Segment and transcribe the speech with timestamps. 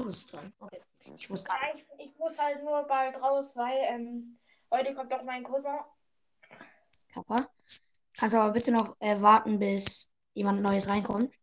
[0.00, 0.52] du bist dran.
[0.58, 0.80] Okay.
[1.16, 4.38] Ich muss Ja, ich, ich muss halt nur bald raus, weil ähm,
[4.70, 5.78] heute kommt doch mein Cousin.
[7.12, 7.48] Kappa.
[8.14, 11.34] Kannst aber bitte noch äh, warten, bis jemand Neues reinkommt.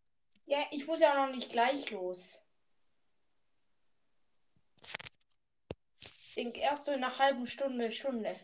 [0.46, 2.41] Ja, ich muss ja noch nicht gleich los.
[6.02, 8.36] Ich denke erst so in einer halben Stunde, Stunde.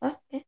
[0.00, 0.46] Ah, Okay.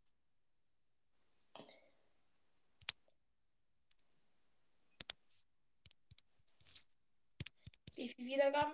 [8.16, 8.72] Wie viele Wiedergaben?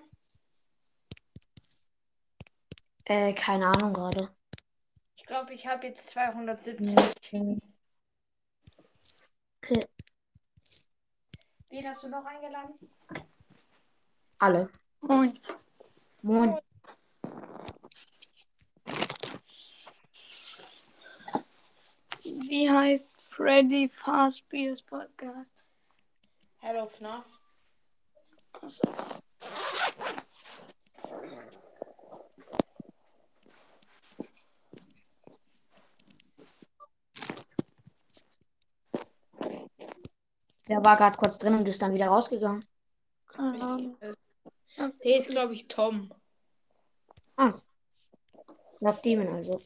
[3.04, 4.34] Äh, keine Ahnung gerade.
[5.16, 6.96] Ich glaube, ich habe jetzt 270.
[9.62, 9.86] Okay.
[11.70, 12.74] Wen hast du noch eingeladen?
[14.38, 14.70] Alle.
[15.00, 15.38] Moin.
[16.22, 16.58] Moin.
[22.22, 25.50] Wie heißt Freddy Fazbear's Podcast?
[26.60, 27.24] Hello FNAF.
[28.60, 28.82] Also,
[40.68, 42.64] Der war gerade kurz drin und ist dann wieder rausgegangen.
[43.26, 43.98] keine Ahnung.
[45.04, 46.12] Der ist, glaube ich, Tom.
[47.36, 47.54] Ah.
[48.80, 49.60] Black Demon also.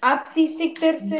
[0.00, 1.18] Ab die Sickterse.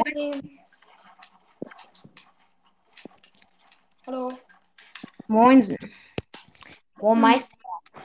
[4.05, 4.37] Hallo.
[5.27, 5.77] Moinsen.
[7.07, 7.59] Oh, Meister.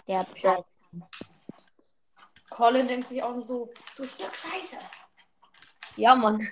[0.07, 0.77] Der hat Scheiß.
[2.51, 4.77] Colin denkt sich auch so, du Stück Scheiße.
[5.97, 6.47] Ja, Mann.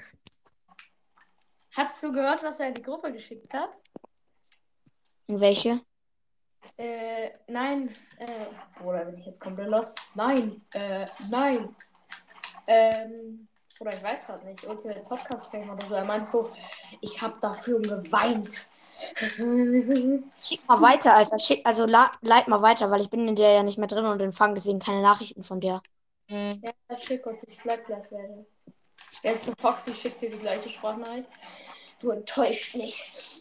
[1.76, 3.78] Hast du gehört, was er in die Gruppe geschickt hat?
[5.26, 5.82] Welche?
[6.78, 7.94] Äh, nein.
[8.16, 10.00] Äh, oder bin ich jetzt komplett lost?
[10.14, 10.64] Nein.
[10.72, 11.76] Äh, nein.
[12.66, 13.46] Ähm,
[13.78, 14.64] oder ich weiß gerade nicht.
[14.64, 15.92] Ultimate Podcast Game oder so.
[15.92, 16.50] Er meint so,
[17.02, 18.70] ich habe dafür geweint.
[20.40, 21.38] Schick mal weiter, Alter.
[21.38, 24.20] Schick, also leit mal weiter, weil ich bin in der ja nicht mehr drin und
[24.20, 25.82] empfange deswegen keine Nachrichten von der.
[26.28, 28.46] Ja, schick uns, ich bleib gleich werde.
[29.22, 31.28] Jetzt so Foxy schickt dir die gleiche Sprachnachricht.
[32.00, 33.40] Du enttäuscht mich.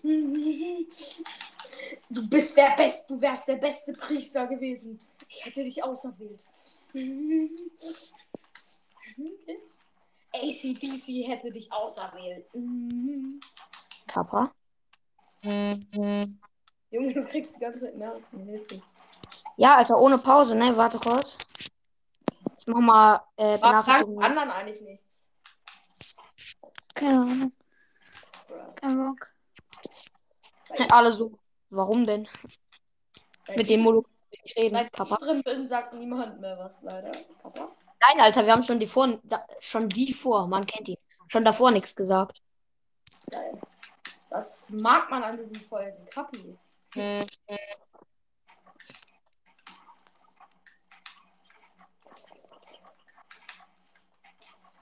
[2.10, 4.98] Du bist der Beste, du wärst der beste Priester gewesen.
[5.28, 6.46] Ich hätte dich auserwählt.
[10.34, 12.46] ACDC hätte dich auserwählt.
[14.08, 14.52] Kappa.
[15.44, 18.16] Junge, du kriegst die ganze Zeit mehr
[18.46, 18.82] Hilfe.
[19.58, 20.76] Ja, Alter, ohne Pause, ne?
[20.78, 21.38] Warte kurz.
[22.60, 25.30] Ich mach mal äh, Was sagen anderen eigentlich nichts?
[26.94, 27.52] Keine Ahnung.
[28.76, 29.30] Kein Bock.
[30.92, 31.32] Alle so.
[31.70, 32.28] Warum denn?
[33.48, 34.76] Seit Mit dem ich- Molo kann ich reden.
[34.76, 35.16] Seit ich Kappa.
[35.18, 37.12] drin bin, sagt niemand mehr was, leider.
[37.42, 37.70] Kappa.
[38.10, 40.98] Nein, Alter, wir haben schon die vor, da, schon die vor, man kennt ihn.
[41.28, 42.42] Schon davor nichts gesagt.
[43.32, 43.60] Geil.
[44.30, 46.06] Das mag man an diesen Folgen.
[46.10, 46.58] Kappi.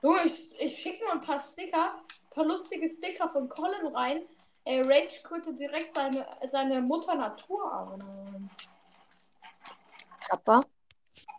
[0.02, 4.22] Du, ich, ich schicke nur ein paar Sticker, ein paar lustige Sticker von Colin rein.
[4.64, 8.50] Ey, Rage könnte direkt seine, seine Mutter Natur erinnern.
[10.28, 10.60] Kappa.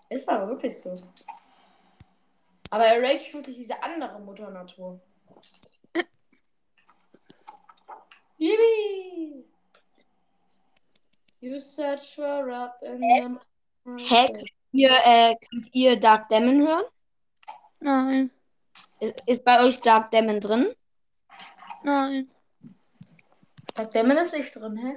[0.09, 0.97] Ist aber wirklich so.
[2.71, 5.00] Aber er Rage wirklich diese andere Mutter Natur.
[8.38, 9.44] Yippie!
[11.46, 13.38] You search for up in them.
[13.84, 14.26] Hä?
[14.26, 14.42] Könnt
[14.72, 16.84] ihr, äh, könnt ihr Dark Demon hören?
[17.78, 18.30] Nein.
[18.98, 20.74] Ist, ist bei euch Dark Demon drin?
[21.84, 22.28] Nein.
[23.74, 24.96] Dark Demon ist nicht drin, hä?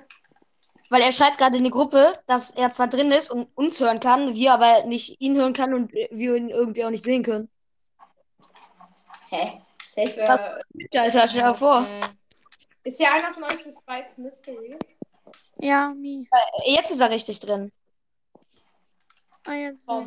[0.89, 3.99] Weil er schreibt gerade in die Gruppe, dass er zwar drin ist und uns hören
[3.99, 7.47] kann, wir aber nicht ihn hören können und wir ihn irgendwie auch nicht sehen können.
[9.29, 9.61] Hä?
[9.85, 10.17] Safe.
[10.25, 10.39] Was?
[10.39, 11.85] Äh, Alter, stell dir vor.
[12.83, 14.79] ist hier einer von euch das Spikes Mystery?
[15.61, 16.25] Ja, Mi.
[16.31, 17.71] Äh, Jetzt ist er richtig drin.
[19.45, 19.87] Ah, jetzt.
[19.87, 20.05] Oh.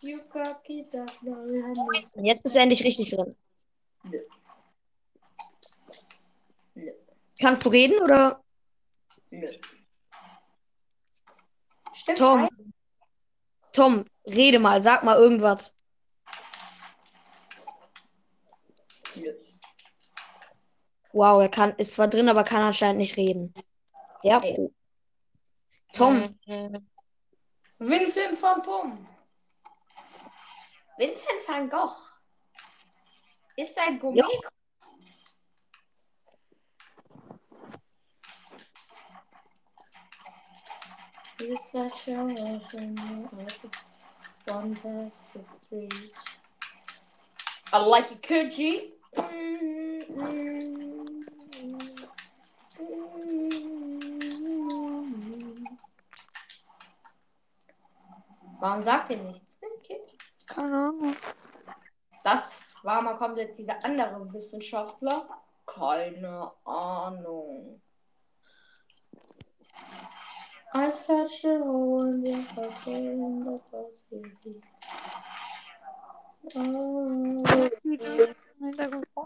[0.00, 2.24] You not run.
[2.24, 3.36] Jetzt bist du endlich richtig drin.
[4.02, 4.18] Nö.
[6.74, 6.92] Nö.
[7.40, 8.42] Kannst du reden oder?
[9.30, 9.46] Nö.
[11.92, 12.18] Stimmt.
[12.18, 12.48] Tom.
[12.48, 12.74] Tom.
[13.72, 15.74] Tom, rede mal, sag mal irgendwas.
[19.16, 19.34] Nö.
[21.12, 23.52] Wow, er kann, ist zwar drin, aber kann anscheinend nicht reden.
[24.24, 24.54] Der Ey.
[24.54, 24.70] Pro.
[25.92, 26.38] Tom,
[27.78, 29.06] Vincent van Tom.
[30.96, 31.96] Vincent van Gogh.
[33.56, 34.22] Ist ein Gourmet.
[41.40, 42.24] You such a
[44.46, 46.12] One past the street.
[47.72, 48.92] I like it, Koji.
[58.74, 59.56] Warum sagt ihr nichts?
[59.78, 60.00] Okay.
[60.48, 61.16] Keine Ahnung.
[62.24, 65.28] Das war mal komplett dieser andere Wissenschaftler.
[65.64, 67.80] Keine Ahnung.
[70.74, 74.60] I searched the whole in the fucking was easy.
[76.56, 77.44] Oh.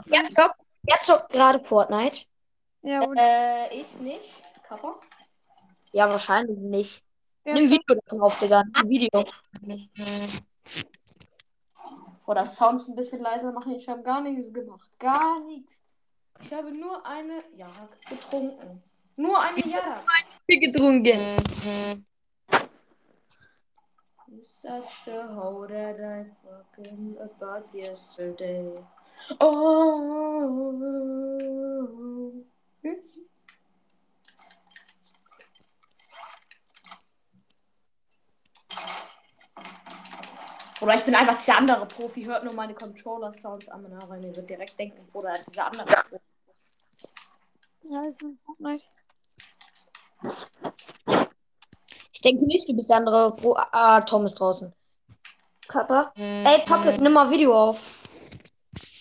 [0.04, 2.26] Wer zockt, gerade Fortnite?
[2.82, 4.42] Ja, und Äh, ich nicht.
[4.62, 5.00] Kappa?
[5.92, 7.07] Ja, wahrscheinlich nicht.
[7.48, 8.62] Wer Nimm Video davon auf, Digga.
[8.74, 9.24] Ein Video.
[12.26, 13.72] Oder Sounds ein bisschen leiser machen.
[13.72, 14.90] Ich habe gar nichts gemacht.
[14.98, 15.84] Gar nichts.
[16.42, 18.82] Ich habe nur eine Jarak getrunken.
[19.16, 20.04] Nur eine Jarak.
[20.46, 21.18] Viel getrunken.
[24.28, 28.84] You such the hoe that I fucking about yesterday.
[29.40, 30.74] Oh.
[32.82, 33.27] Hm?
[40.80, 44.48] Oder ich bin einfach dieser andere Profi, hört nur meine Controller-Sounds an, aber ihr wird
[44.48, 46.22] direkt denken, oder dieser andere Profi.
[47.90, 48.84] Ja, ist ein Fortnite.
[52.12, 53.56] Ich denke nicht, du bist der andere Pro.
[53.56, 54.72] Ah, Tom ist draußen.
[55.68, 56.12] Kappa.
[56.16, 58.04] Ey, Puppet, nimm mal Video auf.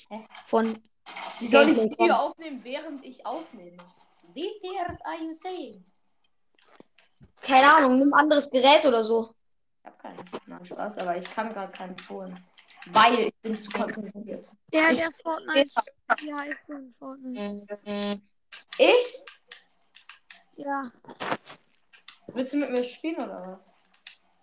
[0.09, 0.25] Hä?
[0.45, 0.77] Von.
[1.39, 3.77] Wie soll ich Video aufnehmen, während ich aufnehme?
[4.33, 4.51] Wie
[5.03, 5.83] are you saying?
[7.41, 9.33] Keine Ahnung, nimm ein anderes Gerät oder so.
[9.87, 12.37] Ich hab keinen Nein, Spaß, aber ich kann gerade keins holen.
[12.87, 14.51] Weil ich bin zu konzentriert.
[14.73, 15.69] Der, Ich- der Fortnite.
[16.19, 18.19] Wie heißt denn Fortnite?
[18.77, 19.19] Ich?
[20.57, 20.91] Ja,
[22.27, 23.77] Willst du mit mir spielen oder was?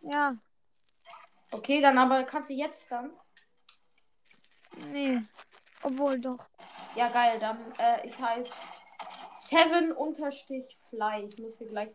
[0.03, 0.35] ja.
[1.51, 3.13] Okay, dann aber kannst du jetzt dann.
[4.91, 5.23] Nee.
[5.83, 6.39] Obwohl doch.
[6.97, 8.53] Ja, geil, dann äh, ich heiße
[9.31, 11.27] Seven unterstrich Fly.
[11.29, 11.91] Ich müsste gleich.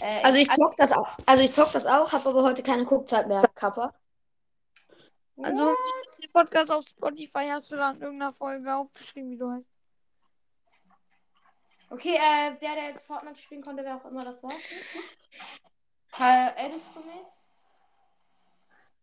[0.00, 1.18] Äh, Also ich zock das auch.
[1.26, 3.92] Also ich zock das auch, habe aber heute keine Guckzeit mehr, Kappa.
[5.42, 5.74] Also,
[6.20, 9.66] den Podcast auf Spotify hast du da in irgendeiner Folge aufgeschrieben, wie du heißt.
[11.88, 14.52] Okay, äh, der, der jetzt Fortnite spielen konnte, wer auch immer das war.
[16.18, 17.26] Äh, du mich?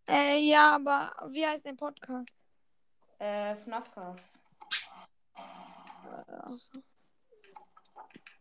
[0.09, 2.29] Äh, ja, aber wie heißt der Podcast?
[3.19, 4.39] Äh, FNAFcast.
[6.27, 6.83] Achso.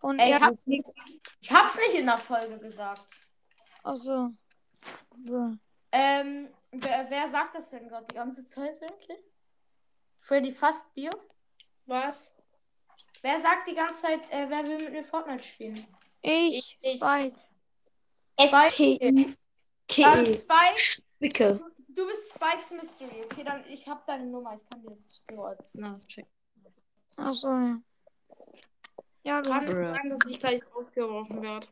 [0.06, 0.92] Und Ey, ich hab's nicht,
[1.40, 3.02] ich hab's nicht in der Folge gesagt.
[3.82, 4.30] Achso.
[5.16, 5.56] Bruh.
[5.90, 9.18] Ähm, wer, wer sagt das denn gerade die ganze Zeit wirklich?
[10.20, 11.10] Freddy Fast Bier?
[11.86, 12.32] Was?
[13.20, 15.84] Wer sagt die ganze Zeit, äh, wer will mit mir Fortnite spielen?
[16.22, 17.36] Ich, Ich- Spike.
[18.36, 19.34] S-P-I-K-E.
[20.02, 20.78] Dann Spike.
[20.78, 21.60] Spicke.
[21.88, 23.24] Du bist Spikes Mystery.
[23.24, 24.54] Okay, dann ich hab deine Nummer.
[24.54, 26.30] Ich kann dir jetzt so als nachchecken.
[27.18, 27.80] Achso, ja.
[29.26, 29.50] Ja, du.
[29.50, 31.66] Kann sein, dass ich gleich rausgeworfen werde.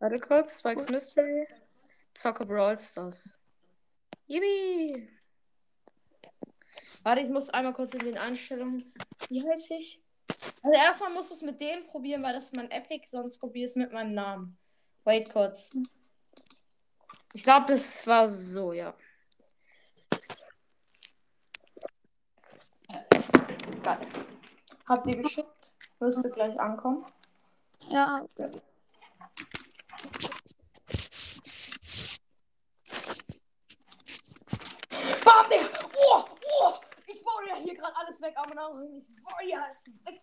[0.00, 0.58] Warte kurz.
[0.58, 1.46] Spikes Mystery.
[2.12, 3.38] Zocke Brawl Stars.
[4.26, 5.08] Yippie.
[7.04, 8.92] Warte, ich muss einmal kurz in den Einstellungen.
[9.28, 10.02] Wie heiße ich?
[10.64, 13.66] Also erstmal musst du es mit dem probieren, weil das ist mein Epic, sonst probier
[13.66, 14.58] es mit meinem Namen.
[15.04, 15.70] Wait kurz.
[17.34, 18.96] Ich glaube, es war so, ja.
[23.84, 23.98] Geil.
[24.88, 25.53] Habt ihr geschickt?
[26.04, 27.02] Müsste gleich ankommen.
[27.88, 28.50] Ja, okay.
[35.24, 35.66] Bam, Digga!
[35.96, 36.24] Oh,
[36.60, 36.74] oh!
[37.06, 39.06] Ich baue ja hier gerade alles weg, aber noch nicht.
[39.24, 40.20] Oh ja, ist weg.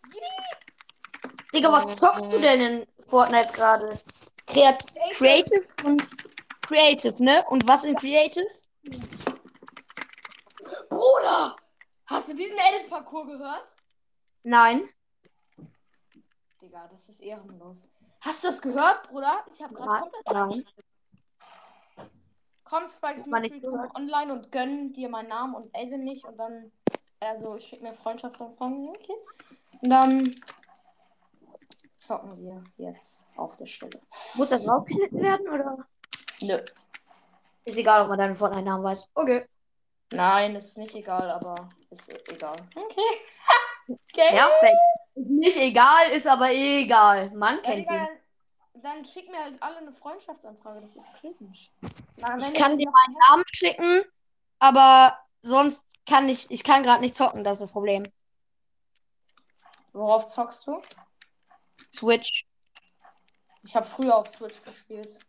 [1.52, 4.00] Digga, was zockst du denn in Fortnite gerade?
[4.46, 4.84] Kreat
[5.14, 6.08] Creative und
[6.62, 7.44] Creative, ne?
[7.50, 8.46] Und was in Creative?
[10.90, 11.56] Bruder!
[12.06, 13.76] Hast du diesen Edit-Parcours gehört?
[14.44, 14.88] Nein.
[16.62, 17.90] Digga, das ist ehrenlos.
[18.20, 19.44] Hast du das gehört, Bruder?
[19.52, 21.04] Ich habe gerade komplett abgestürzt.
[22.64, 23.96] Komm, Spikes gehört.
[23.96, 26.72] online und gönn dir meinen Namen und adde mich und dann,
[27.20, 29.16] also ich schick mir Freundschaftsanfragen, okay?
[29.82, 30.36] Und dann
[31.98, 34.00] zocken wir jetzt auf der Stelle.
[34.36, 35.86] Muss das rausgeschnitten werden oder?
[36.42, 36.64] Nö.
[37.66, 39.10] Ist egal, ob man deinen Fortnite-Namen weiß.
[39.16, 39.48] Okay.
[40.12, 42.58] Nein, ist nicht egal, aber ist egal.
[42.76, 43.02] Okay.
[43.88, 44.30] okay.
[44.30, 44.78] Perfekt.
[45.16, 47.32] Ist nicht egal, ist aber egal.
[47.32, 48.82] Man Ja, kennt Digga, ihn.
[48.82, 50.82] dann, schick mir halt alle eine Freundschaftsanfrage.
[50.82, 51.36] Das ist cringe.
[52.18, 54.04] Na, Ich kann dir meinen Namen schicken,
[54.60, 58.12] aber sonst kann ich, ich kann gerade nicht zocken, das ist das Problem.
[59.94, 60.82] Worauf zockst du?
[61.94, 62.46] Switch.
[63.64, 65.20] Ich habe früher auf Switch gespielt.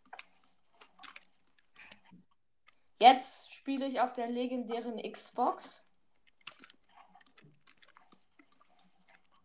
[3.00, 5.84] Jetzt spiele ich auf der legendären Xbox.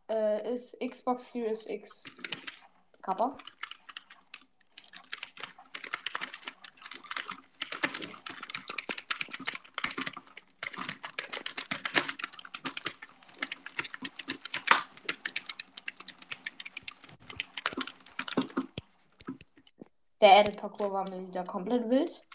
[0.09, 2.03] Äh, ist Xbox Series X.
[3.01, 3.37] Kappa.
[20.21, 22.25] Der Edit-Parcours war mir wieder komplett wild.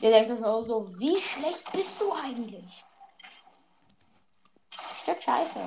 [0.00, 2.84] Ihr denkt euch auch so, wie schlecht bist du eigentlich?
[5.30, 5.60] Scheiße.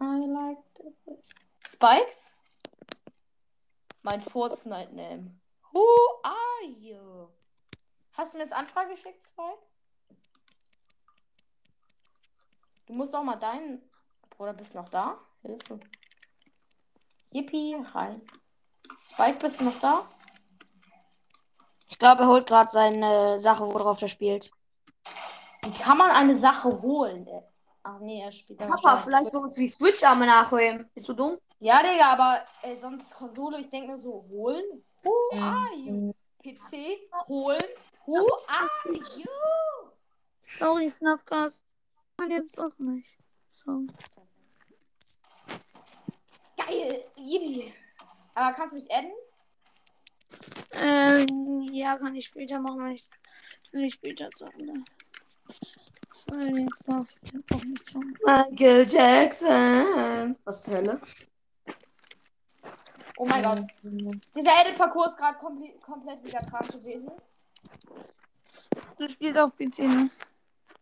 [0.00, 1.16] I like the...
[1.66, 2.36] Spikes?
[4.02, 5.34] Mein Fortnite-Name.
[5.72, 5.84] Who
[6.22, 7.28] are you?
[8.12, 9.58] Hast du mir jetzt Anfrage geschickt, Spike?
[12.86, 13.82] Du musst auch mal deinen.
[14.30, 15.18] Bruder, bist du noch da?
[15.42, 15.80] Hilfe.
[17.32, 18.22] Yippie, rein.
[18.96, 20.06] Spike, bist du noch da?
[21.88, 24.52] Ich glaube, er holt gerade seine Sache, worauf er spielt.
[25.62, 27.24] Wie kann man eine Sache holen?
[27.24, 27.55] Der-
[27.88, 30.90] Ach nee, er spielt dann Papa, wahrscheinlich vielleicht sowas wie Switch-Arme nachholen.
[30.92, 31.38] Bist du dumm?
[31.60, 34.64] Ja, Digga, aber äh, sonst Konsole, ich denke mir so, holen?
[35.04, 36.12] Who are you?
[36.42, 37.62] PC, holen?
[38.06, 39.26] Who are you?
[40.44, 41.60] Sorry, Schnappgas.
[42.16, 43.16] Kann jetzt doch nicht.
[43.52, 43.86] So.
[46.56, 47.72] Geil, Yippie.
[48.34, 49.12] Aber kannst du mich adden?
[50.72, 53.04] Ähm, ja, kann ich später machen, wenn ich,
[53.70, 54.82] wenn ich später zu Ende.
[56.28, 58.16] Weil jetzt darf ich auch nicht schon.
[58.24, 60.36] Michael Jackson.
[60.44, 61.00] Was zur Hölle?
[63.18, 63.58] Oh mein Gott.
[63.82, 67.10] Dieser Edit-Parcours ist gerade komple komplett wieder krank gewesen.
[68.98, 70.10] Du spielst auf PC, ne?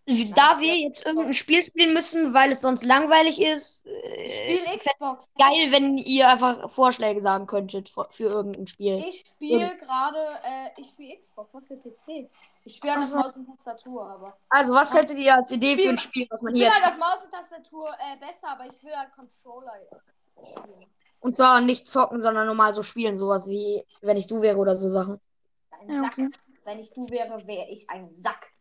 [0.06, 4.78] Da wir jetzt irgendein Spiel spielen müssen, weil es sonst langweilig ist, Ich äh, spiele
[4.78, 5.24] Xbox.
[5.38, 8.98] geil, wenn ihr einfach Vorschläge sagen könntet für, für irgendein Spiel.
[8.98, 12.28] Ich spiele gerade, äh, ich spiele Xbox, was für PC?
[12.66, 13.28] Ich spiele halt auf Ach so.
[13.28, 14.36] Maus und Tastatur, aber.
[14.50, 16.84] Also, was hättet ihr als Idee für ein Spiel, was man Ich hier bin jetzt
[16.84, 20.86] halt auf Maus und Tastatur äh, besser, aber ich will halt Controller jetzt spielen.
[21.20, 23.16] Und zwar nicht zocken, sondern normal so spielen.
[23.16, 25.18] Sowas wie, wenn ich du wäre oder so Sachen.
[25.70, 26.12] Ein Sack.
[26.12, 26.28] okay.
[26.64, 28.53] Wenn ich du wäre, wäre ich ein Sack.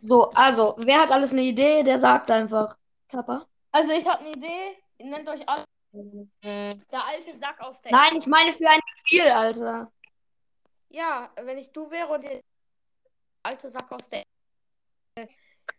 [0.00, 2.76] So, also, wer hat alles eine Idee, der sagt einfach.
[3.08, 3.46] Kappa?
[3.72, 4.78] Also ich habe eine Idee.
[4.98, 9.28] Ihr nennt euch alle der alte Sack aus der Nein, ich meine für ein Spiel,
[9.28, 9.90] Alter.
[10.88, 12.40] Ja, wenn ich du wäre und der
[13.42, 14.22] alte Sack aus der
[15.16, 15.26] äh,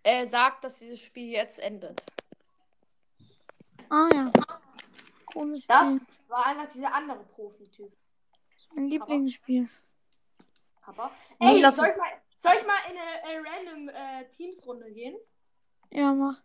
[0.03, 2.03] äh, sagt, dass dieses Spiel jetzt endet.
[3.89, 4.31] Ah ja.
[5.31, 5.61] Spiel.
[5.67, 7.91] Das war einfach dieser andere Profi-Typ.
[8.75, 9.69] mein Lieblingsspiel.
[10.81, 11.09] Kappa.
[11.39, 14.25] Nee, Ey, lass soll es- ich, mal, soll ich mal in eine, äh, random äh,
[14.29, 15.15] Teams-Runde gehen?
[15.91, 16.41] Ja, mach.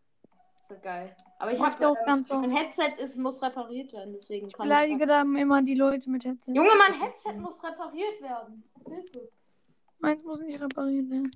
[0.68, 1.16] So geil.
[1.38, 2.54] Aber ich habe ich auch ganz mein oft.
[2.54, 4.72] Headset ist, muss repariert werden, deswegen kann ich.
[4.72, 6.52] Beleidige da immer die Leute mit Headset.
[6.52, 8.68] Junge, mein Headset muss repariert werden.
[8.84, 9.30] Hilfe.
[9.98, 11.30] Meins muss nicht repariert werden.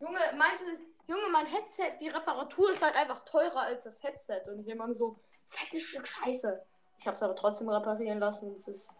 [0.00, 4.42] Junge, meinst du, Junge, mein Headset, die Reparatur ist halt einfach teurer als das Headset.
[4.48, 6.60] Und jemand so, fettes Stück Scheiße.
[6.98, 8.54] Ich habe es aber trotzdem reparieren lassen.
[8.54, 8.98] Es ist,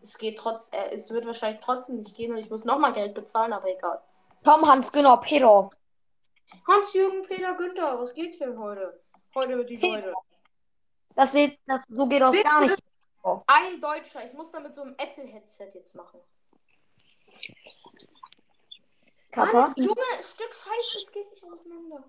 [0.00, 3.14] es geht trotz, äh, es wird wahrscheinlich trotzdem nicht gehen und ich muss nochmal Geld
[3.14, 4.00] bezahlen, aber egal.
[4.42, 5.70] Tom, Hans, Günner, Peter.
[6.66, 9.00] Hans-Jürgen, Peter, Günther, was geht denn heute?
[9.34, 10.12] Heute mit die Leute.
[11.14, 12.44] Das, seht, das so geht das Bitte.
[12.44, 12.78] gar nicht.
[13.46, 16.20] Ein Deutscher, ich muss da mit so einem Apple-Headset jetzt machen.
[19.30, 19.68] Kappa?
[19.68, 22.04] Mann, Junge, Stück Scheiße, es geht nicht auseinander.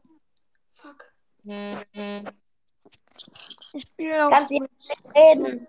[0.71, 1.13] Fuck.
[3.75, 5.67] Ich spiele auf Kannst du nicht reden?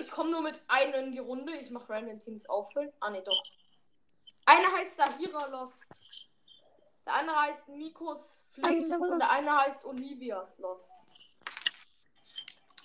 [0.00, 1.54] Ich komme nur mit einem in die Runde.
[1.56, 2.92] Ich mache Random Teams auffüllen.
[3.00, 3.42] Ah, nee, doch.
[4.50, 6.28] Einer heißt Sahira Lost.
[7.06, 11.28] Der andere heißt Mikos Ach, und der eine heißt Olivias Lost.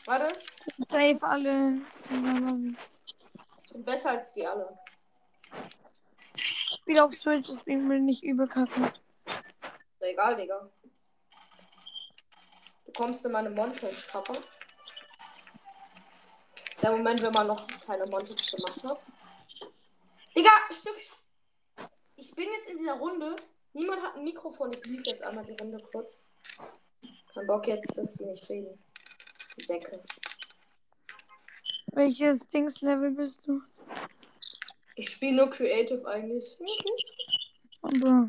[0.05, 0.39] Warte,
[0.87, 1.81] Safe alle.
[2.03, 4.77] ich bin besser als die alle.
[6.35, 8.91] Ich spiele auf Switch, deswegen will ich nicht übel kacken.
[10.01, 10.69] Egal, Digga.
[12.85, 14.43] Du kommst in meine Montage-Kappe.
[16.83, 18.99] Der Moment, wenn man noch keine Montage gemacht hat.
[20.35, 21.24] Digga, Stück.
[22.35, 23.35] Bin jetzt in dieser Runde.
[23.73, 24.71] Niemand hat ein Mikrofon.
[24.73, 26.27] Ich lief jetzt einmal die Runde kurz.
[27.33, 28.77] Kein Bock jetzt, dass sie nicht reden.
[29.57, 30.03] Die Säcke.
[31.87, 33.59] Welches Dingslevel bist du?
[34.95, 36.57] Ich spiele nur Creative eigentlich.
[37.81, 38.27] Bro.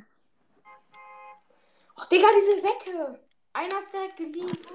[1.96, 3.20] Ach, Digga, diese Säcke.
[3.52, 4.68] Einer ist direkt gelieft.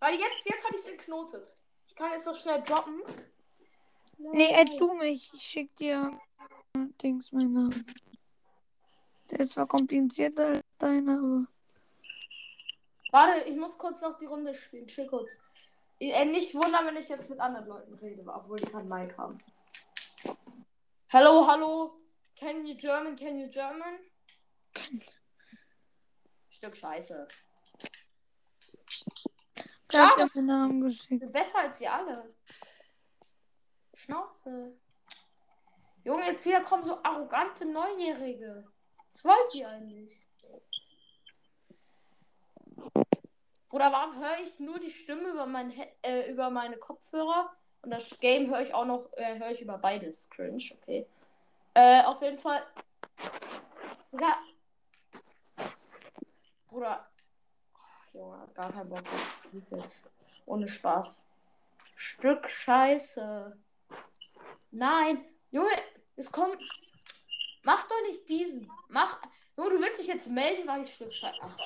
[0.00, 1.54] Weil jetzt, jetzt habe ich es entknotet.
[1.86, 3.02] Ich kann jetzt noch schnell droppen.
[4.18, 5.32] Nee, add du mich.
[5.34, 6.18] Ich schick dir
[7.02, 7.86] Dings meinen Namen.
[9.30, 11.46] Der ist zwar komplizierter als deiner, aber.
[13.10, 14.86] Warte, ich muss kurz noch die Runde spielen.
[14.86, 15.38] Chill kurz.
[16.00, 19.38] Äh, nicht wundern, wenn ich jetzt mit anderen Leuten rede, obwohl die kein Mic haben.
[21.08, 22.00] Hello, hallo.
[22.36, 23.14] Can you German?
[23.14, 23.98] Can you German?
[26.50, 27.28] Stück Scheiße.
[29.90, 31.32] Ich hab meinen Namen geschickt.
[31.32, 32.34] Besser als sie alle.
[33.94, 34.76] Schnauze.
[36.04, 38.66] Junge, jetzt wieder kommen so arrogante Neunjährige.
[39.10, 40.26] Was wollt ihr eigentlich?
[43.70, 47.50] Oder warum höre ich nur die Stimme über, mein, äh, über meine Kopfhörer
[47.82, 50.28] und das Game höre ich auch noch, äh, höre ich über beides.
[50.30, 51.06] Cringe, okay.
[51.74, 52.62] Äh, auf jeden Fall.
[54.20, 54.38] Ja.
[56.68, 57.08] Bruder.
[57.74, 59.02] Oh, Junge, hat gar keinen Bock
[59.70, 60.10] jetzt.
[60.46, 61.26] Ohne Spaß.
[61.96, 63.56] Stück Scheiße.
[64.70, 65.24] Nein.
[65.50, 65.70] Junge,
[66.16, 66.62] es kommt.
[67.62, 68.70] Mach doch nicht diesen.
[68.88, 69.20] Mach.
[69.56, 71.36] Junge, du willst dich jetzt melden, weil ich Stück Scheiße.
[71.40, 71.56] Ach,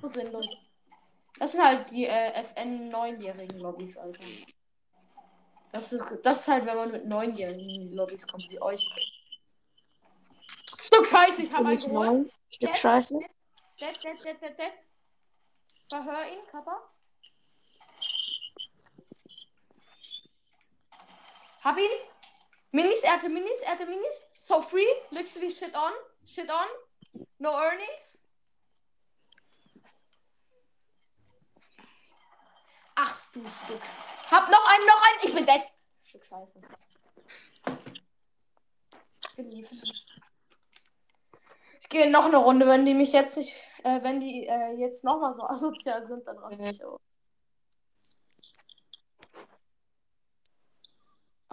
[0.00, 0.64] so sinnlos.
[1.38, 4.24] Das sind halt die äh, FN 9-jährigen Lobbys, Alter.
[5.72, 8.88] Das ist, das ist halt, wenn man mit 9-jährigen Lobbys kommt, wie euch.
[10.80, 11.92] Stück Scheiße, ich habe einen geholt.
[11.92, 12.32] neun.
[12.50, 13.18] Stück Scheiße.
[13.80, 14.72] Dead, dead, dead, dead, dead.
[15.88, 16.82] Verhör ihn, Kappa.
[21.62, 22.11] Hab ihn.
[22.72, 24.26] Minis, er hatte Minis, er hatte Minis.
[24.40, 25.92] So free, literally shit on.
[26.24, 27.26] Shit on.
[27.38, 28.18] No earnings.
[32.94, 33.80] Ach du Stück.
[34.30, 35.28] Hab noch einen, noch einen.
[35.28, 35.62] Ich bin dead.
[36.00, 36.60] Stück Scheiße.
[41.80, 45.04] Ich gehe noch eine Runde, wenn die mich jetzt nicht, äh, wenn die äh, jetzt
[45.04, 47.00] nochmal so asozial sind, dann raste ich aus.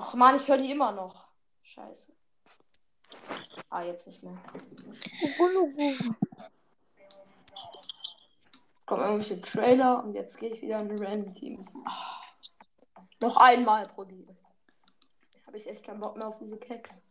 [0.02, 1.28] Ach man, ich höre die immer noch.
[1.62, 2.14] Scheiße.
[3.70, 4.38] Ah, jetzt nicht mehr.
[4.54, 4.82] Jetzt
[8.86, 11.74] kommen irgendwelche Trailer und jetzt gehe ich wieder in die Random Teams.
[11.86, 12.22] Ah.
[13.20, 14.34] Noch einmal pro Liebe.
[15.46, 17.06] Habe ich echt keinen Bock mehr auf diese Keks.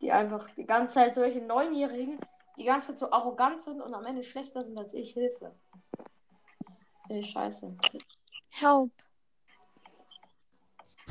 [0.00, 2.18] Die einfach die ganze Zeit solche Neunjährigen,
[2.58, 5.12] die ganze Zeit so arrogant sind und am Ende schlechter sind als ich.
[5.12, 5.54] Hilfe.
[7.08, 7.76] Ich scheiße.
[8.48, 8.90] Help.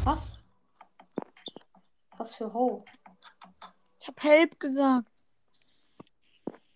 [0.03, 0.44] Was?
[2.17, 2.83] Was für Ho?
[3.99, 5.07] Ich hab Help gesagt.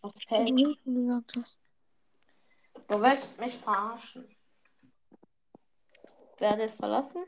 [0.01, 0.49] Was hält?
[0.49, 1.59] du gesagt hast.
[2.87, 4.25] Du willst mich verarschen.
[6.37, 7.23] Wer hat jetzt verlassen?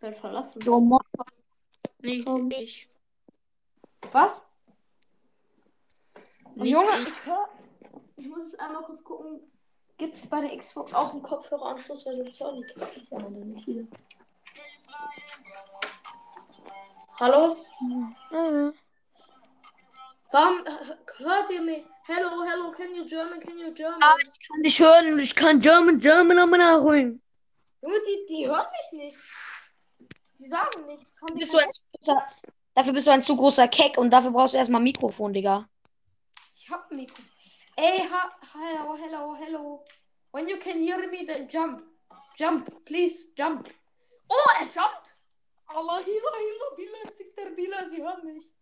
[0.00, 0.60] Wer hat verlassen?
[0.60, 0.98] Du Mo-
[2.00, 2.88] Nicht Um, ich.
[4.12, 4.42] Was?
[6.54, 7.08] Nicht Junge, ich.
[7.08, 7.48] ich höre.
[8.16, 9.40] Ich muss jetzt einmal kurz gucken.
[9.98, 12.06] Gibt es bei der Xbox auch einen Kopfhöreranschluss?
[12.06, 13.86] Weil sonst hören die Kids sich ja dann nicht wieder.
[17.20, 17.56] Hallo?
[18.30, 18.72] Äh,
[20.30, 21.84] Warum äh, hört ihr mich?
[22.06, 23.98] Hello, hello, can you German, can you German?
[24.02, 27.20] Ah, ich kann dich hören und ich kann German, German am nachholen.
[27.82, 29.18] Junge, die, die hören mich nicht.
[30.38, 31.20] Die sagen nichts.
[31.20, 32.22] Haben Bist du ein zu großer,
[32.74, 35.66] dafür bist du ein zu großer Keck und dafür brauchst du erstmal ein Mikrofon, Digga.
[36.54, 37.22] Ich hab ein Mikro.
[37.76, 39.84] Ey, ha hello, hello, hello.
[40.32, 41.82] When you can hear me, then jump.
[42.38, 43.68] Jump, please, jump.
[44.28, 45.14] Oh, er jumpt.
[45.66, 48.54] Allah, hila, hila, bila, sikter, bila, sie hören mich.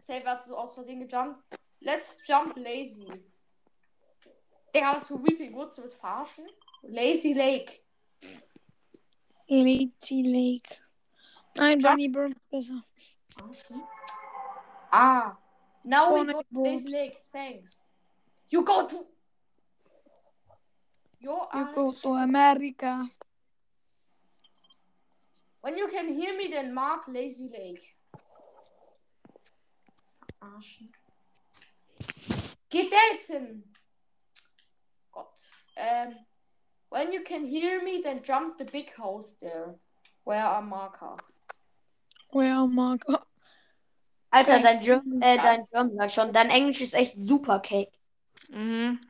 [0.00, 1.38] Safe hat so aus Versehen gejumpt.
[1.80, 3.06] Let's jump lazy.
[4.72, 6.46] Digga, hast du Weeping Woods, willst verarschen?
[6.82, 7.82] Lazy Lake.
[9.48, 10.80] Lazy Lake.
[11.54, 11.80] Nein.
[11.80, 12.82] Bunny Burn besser.
[14.90, 15.36] Ah.
[15.84, 16.88] Now we Ohne go to Lazy.
[16.88, 17.84] Lake, thanks.
[18.50, 19.06] You go to...
[21.20, 23.04] Yo, You go to America.
[25.66, 27.96] When you can hear me, then mark Lazy Lake.
[30.38, 30.92] Verarschen.
[32.70, 33.64] Geht der jetzt hin?
[35.10, 35.40] Gott.
[35.74, 36.14] Ähm,
[36.88, 39.74] when you can hear me, then jump the big house there.
[40.22, 41.16] Where are marker?
[42.30, 43.18] Where Marco?
[44.30, 47.88] Alter, dein German, äh, dein German sag schon, dein Englisch ist echt super, Keck.
[48.50, 49.00] Mhm.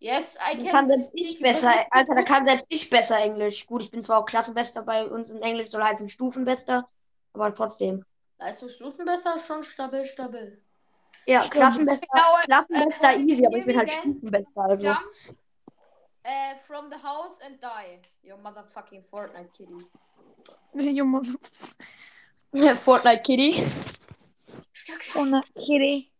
[0.00, 0.70] Yes, I Da can.
[0.70, 3.66] kann selbst ich besser, Alter, da kann selbst ich besser Englisch.
[3.66, 6.88] Gut, ich bin zwar auch Klassenbester bei uns in Englisch, soll heißen Stufenbester,
[7.32, 8.04] aber trotzdem.
[8.38, 10.62] Leistungsstufen besser, schon stabil, stabil.
[11.26, 11.54] Ja, Stimmt.
[11.54, 14.88] Klassenbester, Genau, äh, Klassenbester äh, easy, aber ich bin halt Stufenbester, also.
[14.88, 15.00] Jump
[16.24, 18.00] uh, from the house and die.
[18.22, 19.84] You motherfucking Fortnite kitty.
[20.94, 21.38] You mother-
[22.76, 23.62] Fortnite Kitty.
[24.72, 26.12] Stück na, Kitty.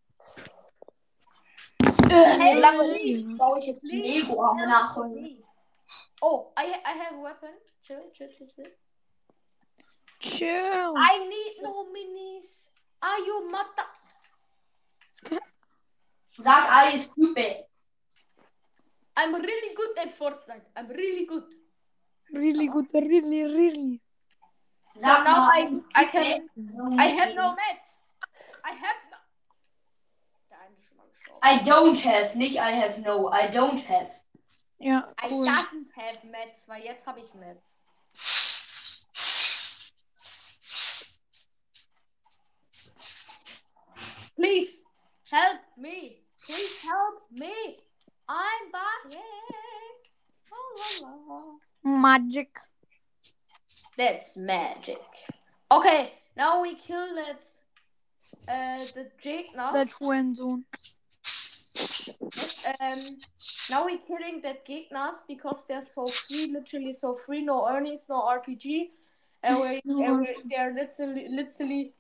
[2.09, 5.45] Hey, lange baue ich jetzt Please Lego am help Nachholen.
[6.21, 7.55] Oh, I, I have a weapon.
[7.83, 8.73] Chill, chill, chill, chill.
[10.19, 10.95] Chill.
[10.97, 12.71] I need no minis.
[13.03, 13.87] Are you mother?
[16.41, 17.67] Sag alles stupid.
[19.17, 20.67] I'm really good at Fortnite.
[20.77, 21.47] I'm really good.
[22.33, 24.01] Really good, really, really.
[24.97, 26.49] So Sag now I, I can.
[26.99, 28.03] I have no meds.
[28.65, 29.08] I have
[31.43, 33.29] I don't have, nicht I have no.
[33.29, 34.11] I don't have.
[34.79, 35.45] Ja, I cool.
[35.45, 37.85] doesn't have meds, weil jetzt habe ich meds.
[44.37, 44.83] Please
[45.31, 46.23] help me.
[46.37, 47.77] Please help me.
[48.29, 48.73] I'm
[51.03, 51.41] la, la.
[51.83, 52.49] Magic.
[53.97, 55.03] That's magic.
[55.71, 57.45] Okay, now we kill that.
[58.47, 59.73] Uh, the Gegners.
[59.73, 60.65] The twin zone.
[62.81, 62.99] Um,
[63.71, 68.21] now we're killing that Gegners because they're so free, literally so free, no earnings, no
[68.23, 68.89] RPG.
[69.43, 70.35] And, we're, and we, RPG.
[70.51, 71.93] they're literally, literally,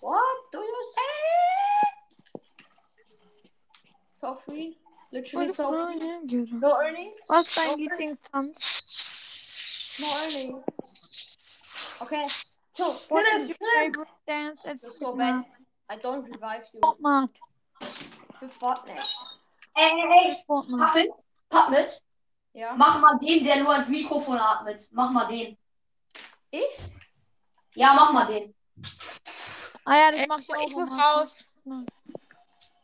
[0.00, 2.40] what do you say?
[4.12, 4.76] So free,
[5.12, 5.98] literally so free.
[6.52, 7.18] No earnings.
[7.28, 8.40] Was ist dein no,
[10.00, 10.66] no earnings.
[12.02, 12.26] Okay,
[12.72, 15.44] so What is your favorite dance at You're so bad.
[15.88, 16.80] I don't revive you.
[16.80, 17.30] Fortnite?
[18.38, 19.00] Für Fortnite.
[19.74, 20.36] Ey, ey, ey.
[20.46, 20.78] Fortnite.
[20.78, 21.12] Papp mit.
[21.48, 22.02] Papp mit.
[22.52, 22.74] Ja.
[22.76, 24.88] Mach mal den, der nur ans Mikrofon atmet.
[24.92, 25.56] Mach mal den.
[26.50, 26.78] Ich?
[27.74, 28.54] Ja, mach mal den.
[29.84, 30.66] Ah ja, das Äh, mach ich auch.
[30.66, 31.44] ich muss raus.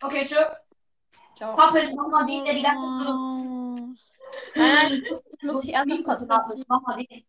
[0.03, 0.37] Okay, tschö.
[1.37, 1.57] Ciao.
[1.57, 3.15] Papp mit, mach mal den, der die ganze Zeit so.
[4.55, 6.65] Nein, muss, muss ich ans einfach Mikrofon konzentrieren.
[6.69, 7.25] Mach mal den.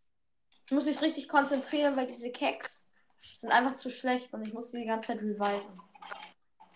[0.66, 4.72] Ich muss mich richtig konzentrieren, weil diese Keks sind einfach zu schlecht und ich muss
[4.72, 5.82] sie die ganze Zeit reviven.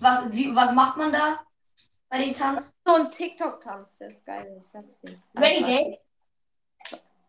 [0.00, 1.40] Was, wie, was macht man da
[2.08, 2.74] bei den Tanz?
[2.84, 5.22] So ein TikTok-Tanz, der ist geil, ich sag's dir.
[5.36, 5.98] Renegade?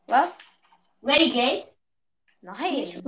[0.08, 0.30] Was?
[1.04, 1.68] Renegade?
[2.42, 3.04] Nein.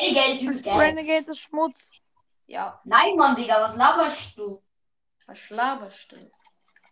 [0.00, 0.78] Renegade ist übelst geil.
[0.78, 2.02] Renegade ist Schmutz.
[2.46, 4.62] Ja, Nein, Mann, Digga, was laberst du?
[5.26, 6.16] was laberst du?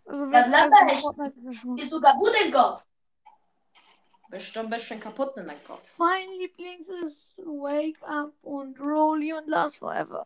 [0.07, 1.01] Also Das wenn laber also ich.
[1.01, 1.83] Fortnite ist Schmutz.
[1.83, 2.85] Ist sogar gut im Kopf.
[4.31, 5.97] Bist du ein bisschen kaputt in deinem Kopf.
[5.99, 10.25] Mein Lieblings ist Wake Up und Rolly und Last Forever.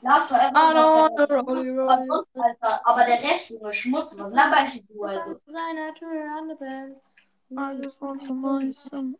[0.00, 0.50] Last Forever.
[0.56, 2.80] I don't was der- wanna roll, was roll, sonst, Alter.
[2.86, 4.18] Aber der Rest, Junge, Schmutz.
[4.18, 5.40] Was laberst du, also?
[5.46, 7.02] Seine Tür an der Band.
[7.50, 8.82] Want some ice.
[8.90, 9.16] Some...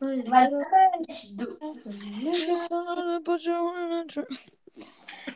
[0.00, 1.58] Was laberst du?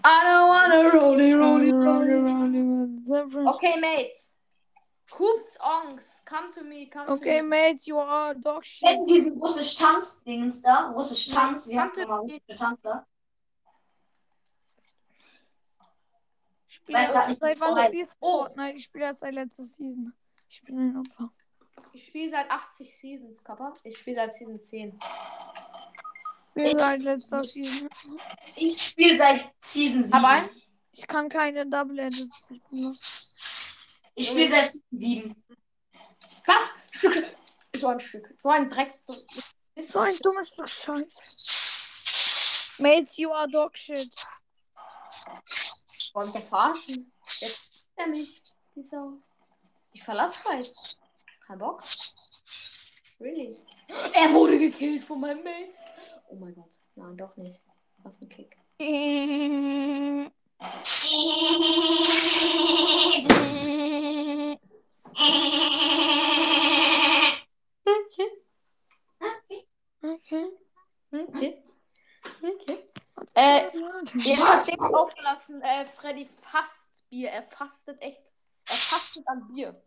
[0.05, 3.49] I don't wanna rolly, rolly, Rolly, rolly.
[3.49, 4.37] Okay, mates.
[5.11, 7.49] Coops Ongs, come to me, come Okay, to me.
[7.49, 8.89] mates, you are dog shit.
[8.89, 10.91] Kennen diesen russisch Tanz-Dings da?
[10.93, 11.67] Russisch Tanz?
[11.71, 13.05] Ja, der mal russische Tanz da?
[16.69, 18.39] Ich spiele Weiß grad nicht, seit wann spielst du Oh.
[18.45, 18.77] Fortnite?
[18.77, 20.15] Ich spiele erst seit letzter Season.
[20.49, 21.31] Ich bin ein Opfer.
[21.93, 23.75] Ich spiele seit 80 Seasons, Kappa.
[23.85, 24.99] Ich spiele seit Season 10.
[26.55, 27.89] Ich spiele seit letzter Season.
[28.57, 30.15] Ich spiele seit Season 7.
[30.15, 30.49] Aber
[30.93, 32.49] Ich kann keine Double Edits.
[32.71, 34.01] Los.
[34.15, 35.45] Ich spiele seit Season 7.
[36.47, 36.71] was?
[36.91, 37.37] Stück.
[37.77, 38.35] So ein Stück.
[38.39, 39.05] So ein Drecks.
[39.77, 42.77] So ein dummes Stück Scheiß.
[42.81, 44.13] Mates, you are dog shit.
[46.15, 47.13] Wollen wir verarschen?
[47.19, 48.43] Jetzt ist er mich.
[48.75, 49.13] Die Sau.
[49.93, 50.71] Ich verlasse gleich.
[51.53, 51.83] Kein Bock.
[53.21, 53.59] Really?
[54.15, 55.77] Er wurde gekillt von meinem Mate.
[56.31, 56.81] Oh mein Gott.
[56.95, 57.61] Nein, doch nicht.
[57.99, 58.57] Was ein Kick.
[58.79, 58.97] Okay.
[70.03, 70.49] Okay.
[71.13, 71.63] Okay.
[72.43, 72.89] Okay.
[73.35, 73.65] Äh,
[74.15, 77.29] Jetzt hat Ding aufgelassen, äh, Freddy fasst Bier.
[77.29, 78.33] Er fastet echt.
[78.67, 79.79] Er fastet an Bier.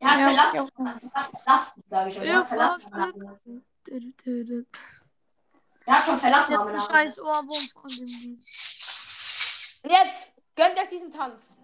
[0.00, 0.56] Er hat Ja, verlassen.
[0.56, 0.66] ja.
[1.12, 2.24] Er hat verlassen, sage ich schon.
[2.24, 2.82] Er Ja, hat verlassen.
[5.86, 6.90] Er hat schon verlassen, Jetzt aber nach.
[6.90, 8.38] scheiß Ohrwurm von dem Lied.
[9.82, 11.56] Jetzt gönnt euch diesen Tanz.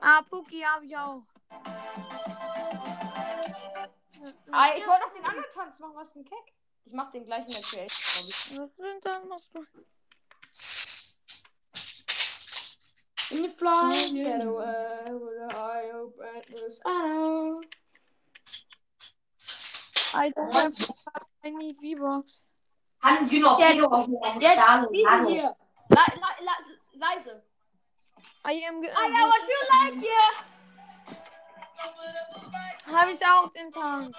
[0.00, 1.22] Ah, Puki hab ich auch.
[4.50, 5.94] Ah, ich wollte noch den anderen Tanz machen.
[5.96, 6.52] Was ist ein Keck?
[6.84, 9.60] Ich mach den gleichen in der Creation, Was für ein Tanz machst du?
[13.30, 13.74] In the fly,
[16.52, 17.60] USA.
[20.14, 22.46] Alter, ich hab eine V-Box.
[23.00, 25.28] Haben you noch Pedo auf meinen Stahl Hallo.
[25.28, 25.56] hier.
[25.88, 26.52] Le le le
[26.98, 27.42] leise.
[28.46, 30.32] I am ah, I am what you like yeah.
[32.92, 34.16] Hab ich auch den Tank.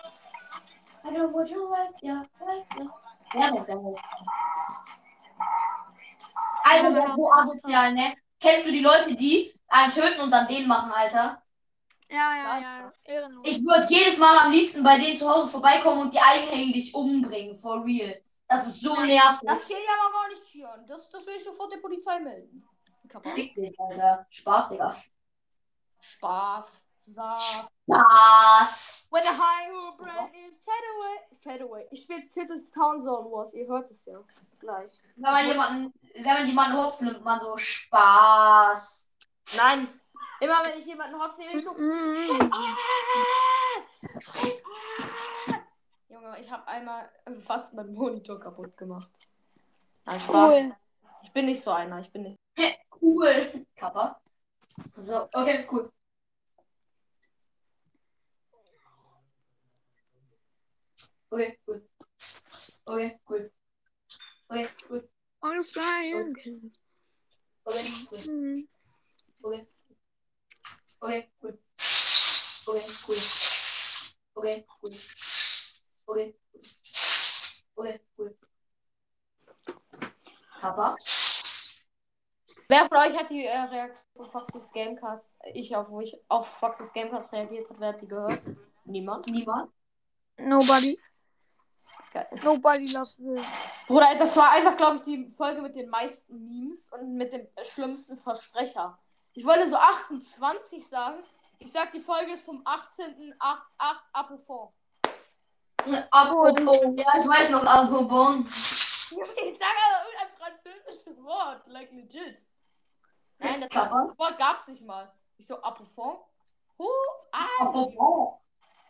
[1.04, 2.86] I don't what you like, ja, like, ja.
[3.34, 3.58] Ja, so
[6.64, 8.16] Also, das ist so asozial, ne?
[8.40, 11.42] Kennst du die Leute, die einen töten und dann den machen, Alter?
[12.10, 12.94] Ja, ja, ja.
[13.04, 13.48] Ehrenlos.
[13.48, 17.56] Ich würde jedes Mal am liebsten bei denen zu Hause vorbeikommen und die eigenhändig umbringen.
[17.56, 18.20] For real.
[18.48, 19.48] Das ist so nervig.
[19.48, 20.86] Das geht ja aber gar nicht hier.
[20.88, 22.68] Das, das will ich sofort der Polizei melden.
[23.08, 23.32] Kappa.
[23.32, 24.26] Fick dich, Alter.
[24.30, 24.96] Spaß, Digga.
[26.00, 26.86] Spaß.
[26.98, 27.70] Saß.
[27.88, 29.08] Spaß.
[29.12, 31.20] When the high brand is away.
[31.42, 31.88] Fed away.
[31.92, 33.54] Ich spiele jetzt Titus Town Zone Wars.
[33.54, 34.20] Ihr hört es ja.
[34.60, 34.92] Gleich.
[35.16, 39.14] Wenn man jemanden, wenn man jemanden hops nimmt, man so Spaß.
[39.58, 39.88] Nein.
[40.42, 41.72] Immer wenn ich jemanden hops nehme, ich so.
[46.10, 47.10] Junge, ich habe einmal
[47.42, 49.10] fast meinen Monitor kaputt gemacht.
[50.06, 50.54] Nein, Spaß.
[50.54, 50.76] Cool.
[51.24, 52.00] Ich bin nicht so einer.
[52.00, 52.40] Ich bin nicht.
[53.02, 53.66] Cool.
[53.76, 54.22] Kappa.
[54.92, 55.92] So, okay, cool.
[61.32, 61.88] Okay, cool.
[62.86, 63.52] Okay, cool.
[64.48, 65.10] Okay, cool.
[65.42, 66.32] I'm flying.
[66.32, 66.72] Okay,
[67.66, 68.32] cool.
[68.34, 68.68] Mhm.
[69.42, 69.68] Okay.
[71.02, 71.58] Okay, cool.
[72.68, 73.16] Okay, cool.
[74.36, 74.92] Okay, cool.
[76.08, 76.60] Okay, cool.
[77.76, 78.36] Okay, cool.
[80.60, 80.96] Papa?
[82.68, 86.48] Wer von euch hat die äh, Reaktion von Foxys Gamecast, ich auf, wo ich auf
[86.60, 88.42] Foxys Gamecast reagiert habe, wer hat die gehört?
[88.86, 89.26] Niemand.
[89.28, 89.72] Niemand?
[90.38, 90.96] Nobody.
[92.14, 92.28] Geil.
[92.44, 93.48] Nobody loves this.
[93.88, 97.48] Bruder, das war einfach, glaube ich, die Folge mit den meisten Memes und mit dem
[97.64, 99.00] schlimmsten Versprecher.
[99.40, 101.24] Ich wollte so 28 sagen.
[101.60, 103.36] Ich sag, die Folge ist vom 18.8.
[104.12, 104.68] Apofon.
[106.12, 108.46] Apropos, ja, ich weiß noch, apropos.
[108.46, 111.66] Ich sage aber irgendein französisches Wort.
[111.68, 112.46] Like legit.
[113.38, 115.10] Nein, das, das Wort gab's nicht mal.
[115.38, 116.18] Ich so, Apofon?
[116.78, 116.90] Hu,
[117.32, 117.46] ah.
[117.62, 118.34] Apropos.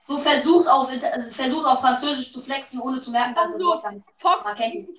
[0.06, 3.62] So versucht auf, also versucht auf Französisch zu flexen, ohne zu merken, dass Ach das
[3.62, 3.84] so.
[4.18, 4.88] Fox, Okay.
[4.90, 4.98] ich,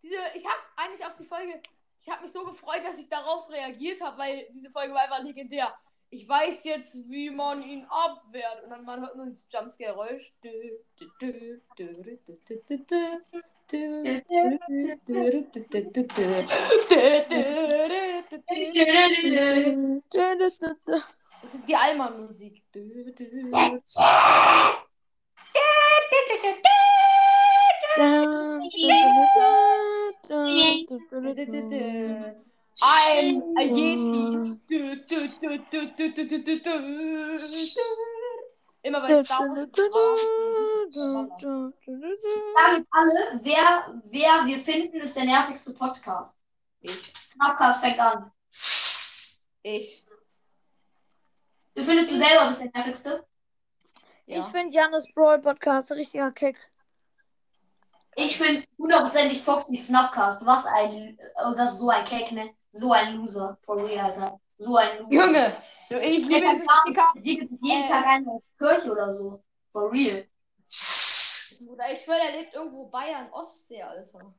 [0.00, 1.60] diese, ich habe eigentlich auf die Folge,
[2.06, 5.24] ich habe mich so gefreut, dass ich darauf reagiert habe, weil diese Folge war einfach
[5.24, 5.74] legendär.
[6.08, 8.62] Ich weiß jetzt, wie man ihn abwehrt.
[8.62, 10.32] Und dann man hört nur dieses Jumpscare-Geräusch.
[21.42, 22.62] Das ist die Allmann-Musik.
[32.82, 34.60] I'm a Yeti.
[38.82, 39.48] Immer bei Star
[42.54, 46.38] Damit alle, wer, wer wir finden, ist der nervigste Podcast.
[46.80, 47.12] Ich.
[47.38, 48.30] Podcast fängt an.
[49.62, 50.06] Ich.
[51.74, 53.26] Du findest du selber, bist der nervigste?
[54.26, 54.38] Ja.
[54.38, 56.70] Ich finde Janis Brawl Podcast richtiger Kick.
[58.18, 60.44] Ich finde hundertprozentig Foxy FNAFcast.
[60.46, 61.18] Was ein.
[61.44, 62.50] Oh, das ist so ein Keck, ne?
[62.72, 63.58] So ein Loser.
[63.60, 64.40] For real, Alter.
[64.56, 65.12] So ein Loser.
[65.12, 65.52] Junge,
[65.90, 67.22] ich Der liebe kann.
[67.22, 67.88] Die gibt jeden Äh.
[67.88, 69.42] Tag der Kirche oder so.
[69.70, 70.26] For real.
[71.66, 74.34] Bruder, ich schwöre, der lebt irgendwo Bayern, Ostsee, Alter.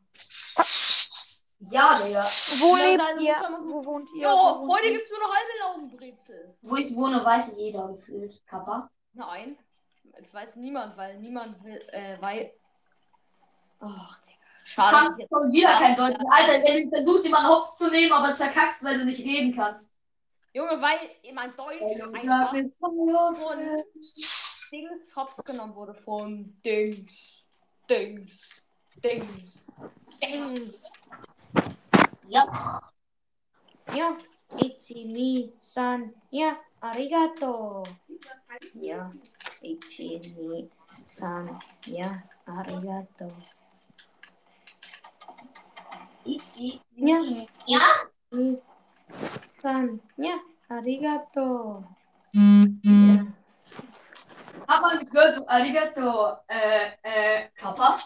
[1.59, 2.21] Ja, Digga.
[2.21, 3.35] Wo lebt ihr?
[3.71, 4.23] Wo wohnt ihr?
[4.23, 6.57] Jo, Wo wohnt heute gibt's nur noch halbe Laugenbrezel.
[6.61, 8.41] Wo ich wohne, weiß jeder gefühlt.
[8.47, 8.89] Kappa.
[9.13, 9.57] Nein,
[10.13, 12.53] es weiß niemand, weil niemand will, äh, weil.
[13.79, 14.37] Ach, Digga.
[14.65, 14.95] Schade.
[14.97, 16.17] kannst jetzt- schon wieder kein Deutsch.
[16.29, 19.53] Alter, wenn du versuchst, jemanden hops zu nehmen, aber es verkackst, weil du nicht reden
[19.53, 19.93] kannst.
[20.53, 23.83] Junge, weil mein Deutsch einfach von
[24.71, 25.93] Dings hops genommen wurde.
[25.93, 27.47] Von Dings.
[27.89, 28.61] Dings.
[29.03, 29.65] Dings.
[30.21, 30.93] Dings.
[32.27, 32.81] Ja.
[33.93, 34.17] Ja.
[34.57, 36.13] Ichi ni san.
[36.31, 36.57] Ja.
[36.81, 37.83] Arigato.
[38.73, 39.11] Ja.
[39.61, 40.69] Ichi ni
[41.05, 41.59] san.
[41.85, 42.23] Ja.
[42.45, 43.31] Arigato.
[46.95, 47.19] Ja.
[47.65, 47.79] Ja?
[49.61, 50.01] San.
[50.17, 50.39] Ja.
[50.69, 51.83] Arigato.
[52.33, 53.25] Ja.
[54.67, 55.35] Hat man das gehört?
[55.35, 56.37] So, Arigato.
[56.47, 57.97] Äh, äh, Kappa?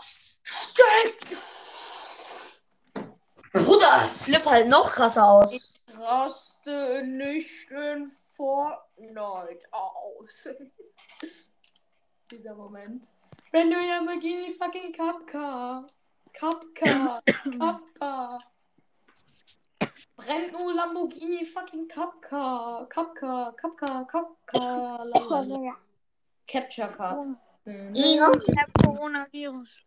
[3.54, 5.84] Bruder, flip halt noch krasser aus.
[5.98, 10.50] raste nicht in Fortnite aus.
[12.32, 13.12] Dieser Moment.
[13.52, 15.86] Wenn du Lamborghini fucking Kapka.
[16.34, 17.22] Kapka.
[17.26, 17.82] Kapka.
[20.52, 22.88] Nur Lamborghini fucking Kapka.
[22.90, 23.54] Kapka.
[23.56, 24.06] Kapka.
[24.06, 25.04] Kapka.
[25.14, 25.76] Lalala.
[26.48, 27.26] Capture Card.
[27.66, 27.94] Mhm.
[27.96, 29.78] Ich hab Coronavirus.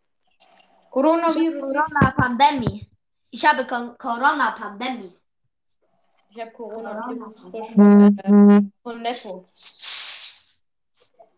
[0.89, 1.61] Coronavirus.
[1.61, 2.87] Corona-Pandemie.
[3.31, 5.11] Ich habe Corona-Pandemie.
[6.29, 9.43] Ich habe Coronavirus frisch äh, von Netto.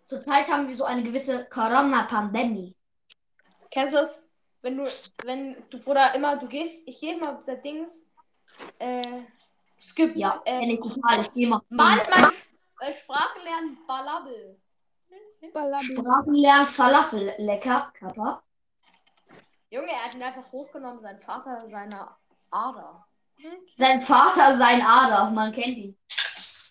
[0.05, 2.75] Zurzeit haben wir so eine gewisse Corona-Pandemie.
[3.71, 4.23] Kennst du das?
[4.61, 4.83] Wenn du,
[5.23, 8.09] wenn du, Bruder, immer, du gehst, ich gehe immer mit der Dings,
[8.79, 9.21] äh,
[9.77, 11.21] Es gibt Ja, äh, ich total.
[11.21, 11.61] Ich gehe mal.
[11.69, 14.59] Mann, mein äh, Sprachenlernen Balabbel.
[15.53, 15.85] Balabi.
[15.85, 17.33] Sprachenlernen Falafel.
[17.37, 18.43] Lecker, Kappa.
[19.69, 22.07] Junge, er hat ihn einfach hochgenommen, sein Vater seine
[22.51, 23.05] Ader.
[23.75, 25.29] Sein Vater, sein Ader.
[25.31, 25.97] Man kennt ihn.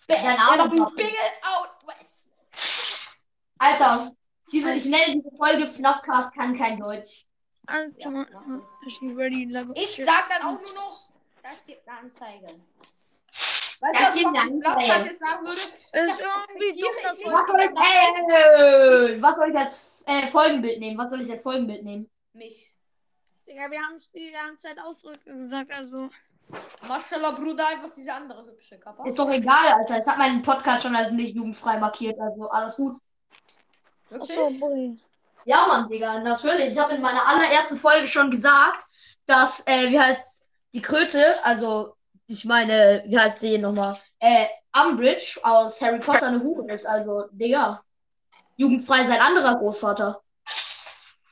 [0.07, 0.67] Best Sein Ader.
[0.69, 1.11] Bigel
[1.43, 2.29] out west.
[3.59, 4.11] Alter,
[4.51, 7.25] diese, ich nenne diese Folge FNAFcast kann kein Deutsch.
[7.65, 8.61] Alter, Ja?
[9.75, 11.17] Ich sag dann auch nur noch,
[11.49, 12.47] das gibt eine Anzeige.
[13.79, 14.61] Weißt Das irgendwie dumm,
[17.03, 20.97] dass Ich- Was soll ich, ey, was soll ich als äh, Folgenbild nehmen?
[20.97, 22.09] Was soll ich als Folgenbild nehmen?
[22.33, 22.71] Mich.
[23.47, 26.09] Digga, wir haben es die ganze Zeit Ausdrücke gesagt, also.
[26.87, 29.05] Maschallah, Bruder, einfach diese andere hübsche Kappa.
[29.05, 29.99] Ist doch egal, Alter.
[29.99, 32.97] Ich habe meinen Podcast schon als nicht jugendfrei markiert, also alles gut.
[34.09, 34.37] Wirklich?
[34.39, 34.97] Achso, boy.
[35.45, 36.71] Ja, Mann, Digga, natürlich.
[36.73, 38.83] Ich habe in meiner allerersten Folge schon gesagt,
[39.25, 40.36] dass, äh, wie heißt
[40.77, 41.95] die Kröte, also
[42.27, 43.97] ich meine, wie heißt sie nochmal?
[44.19, 44.45] Äh,
[44.79, 47.83] Umbridge aus Harry Potter eine Hure ist, also, Digga.
[48.57, 50.21] Jugendfrei sein anderer Großvater.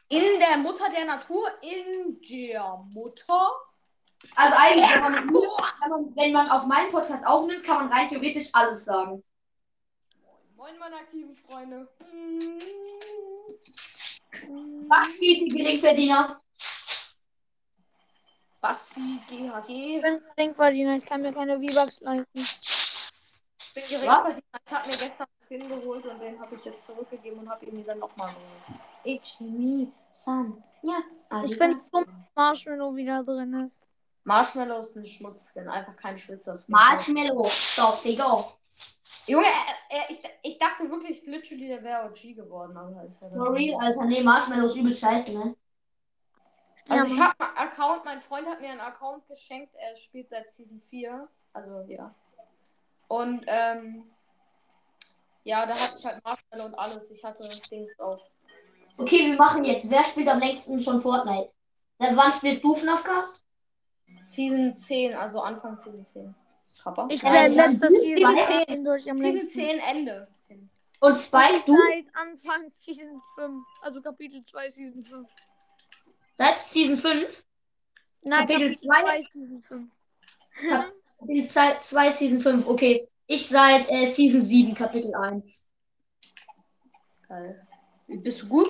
[0.10, 3.52] In der Mutter der Natur, in der Mutter.
[4.36, 8.08] Also eigentlich, wenn man, wenn man, wenn man auf meinen Podcast aufnimmt, kann man rein
[8.08, 9.24] theoretisch alles sagen.
[10.56, 11.88] Moin, meine aktiven Freunde.
[14.88, 16.42] Was geht, die Geringverdiener?
[18.66, 19.98] Bassi, GHG.
[19.98, 22.26] Ich bin Geringverdiener, ich kann mir keine V-Bucks leisten.
[22.34, 24.42] Ich bin Geringverdiener.
[24.66, 27.64] Ich habe mir gestern einen Skin geholt und den habe ich jetzt zurückgegeben und habe
[27.66, 28.82] ihn mir dann nochmal geholt.
[29.04, 30.64] Ichimi, San.
[30.82, 31.04] Ja,
[31.44, 33.84] Ich finde dumm, dass Marshmallow wieder drin ist.
[34.24, 36.74] Marshmallow ist ein Schmutzskin, einfach kein Schwitzer-Skin.
[36.74, 37.46] Marshmallow.
[37.46, 38.46] Stop, Digga.
[39.28, 43.30] Junge, er, er, ich, ich dachte wirklich, literally, der wäre OG geworden, aber ist er
[43.30, 44.06] dann For real, Alter.
[44.06, 45.56] Nee, Marshmallow ist übel scheiße, ne?
[46.88, 50.30] Also Ja, ich habe einen Account, mein Freund hat mir einen Account geschenkt, er spielt
[50.30, 51.28] seit Season 4.
[51.54, 52.14] Also ja.
[53.08, 54.04] Und ähm,
[55.44, 57.12] ja, da hatte ich halt Marshmallow und alles.
[57.12, 58.20] Ich hatte Dings auch.
[58.98, 59.90] Okay, wir machen jetzt.
[59.90, 61.52] Wer spielt am längsten schon Fortnite?
[62.00, 63.44] Seit wann spielst du FNAFcast?
[64.22, 66.36] Season 10, also Anfang Season 10.
[66.84, 67.08] Kappa?
[67.12, 68.68] Ich werde ja, letztes Season Season 10.
[68.68, 69.60] 10 durch am Season längsten.
[69.60, 70.28] 10 Ende.
[71.02, 71.76] Und Spike, Ich du?
[71.76, 75.28] seit Anfang Season 5, also Kapitel 2 Season 5.
[76.36, 77.46] Seit Season 5?
[78.24, 79.02] Nein, Kapitel Kapitel zwei?
[79.02, 79.92] 2 Season 5.
[81.20, 82.68] Kapitel 2, Season 5.
[82.68, 83.08] Okay.
[83.28, 85.68] Ich seit äh, Season 7, Kapitel 1.
[87.28, 87.68] Geil.
[88.08, 88.70] Bist du gut?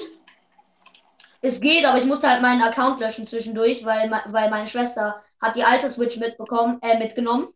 [1.42, 5.56] Es geht, aber ich musste halt meinen Account löschen zwischendurch, weil, weil meine Schwester hat
[5.56, 7.48] die alte Switch mitbekommen, äh, mitgenommen.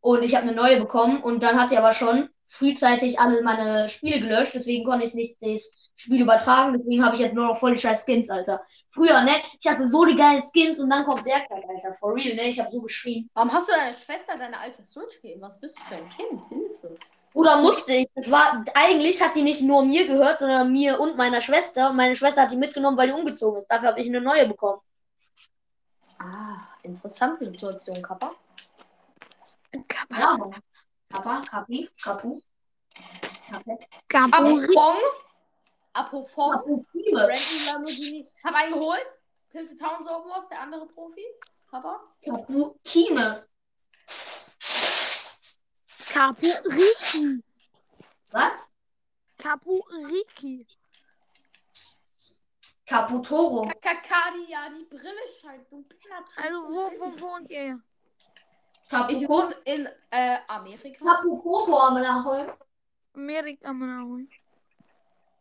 [0.00, 1.22] Und ich habe eine neue bekommen.
[1.22, 4.54] Und dann hat sie aber schon frühzeitig alle meine Spiele gelöscht.
[4.54, 6.74] Deswegen konnte ich nicht das Spiel übertragen.
[6.74, 8.62] Deswegen habe ich jetzt nur noch voll die scheiß Skins, Alter.
[8.90, 9.36] Früher, ne?
[9.58, 11.94] Ich hatte so die geilen Skins und dann kommt der Kack, Alter.
[11.94, 12.48] For real, ne?
[12.48, 13.30] Ich habe so geschrien.
[13.32, 15.40] Warum hast du deiner Schwester deine alte Switch gegeben?
[15.40, 16.46] Was bist du für ein Kind?
[16.50, 16.96] Hilfe.
[17.32, 18.08] Oder musste ich.
[18.14, 21.88] Das war, eigentlich hat die nicht nur mir gehört, sondern mir und meiner Schwester.
[21.88, 23.68] Und meine Schwester hat die mitgenommen, weil die umgezogen ist.
[23.68, 24.80] Dafür habe ich eine neue bekommen.
[26.18, 28.32] Ah, interessante Situation, Kappa.
[30.10, 30.54] Ja, Mann.
[31.12, 32.40] Kappa, Kapi, Kapu.
[35.94, 36.52] Apofong.
[36.52, 37.20] Kapu, Piebe.
[37.20, 38.24] Randy Lamborghini.
[38.44, 39.18] Hab einen geholt.
[39.50, 41.26] Tilted Town Soberboss, der andere Profi.
[41.70, 42.00] Kappa.
[42.24, 43.44] Kapu, Kime.
[46.12, 47.42] Kapuriki.
[48.30, 48.68] Was?
[49.38, 50.66] Kapuriki.
[52.86, 53.62] Kaputoro.
[53.66, 56.36] Kakakadi, ja, die Brille scheint du Penetrix.
[56.36, 57.80] Also, wo, wo wohnt ihr?
[59.08, 61.04] Ich wohne in äh, Amerika.
[61.04, 62.46] Kapu, Koko, Amelahol.
[63.14, 64.28] Amerika, Mann.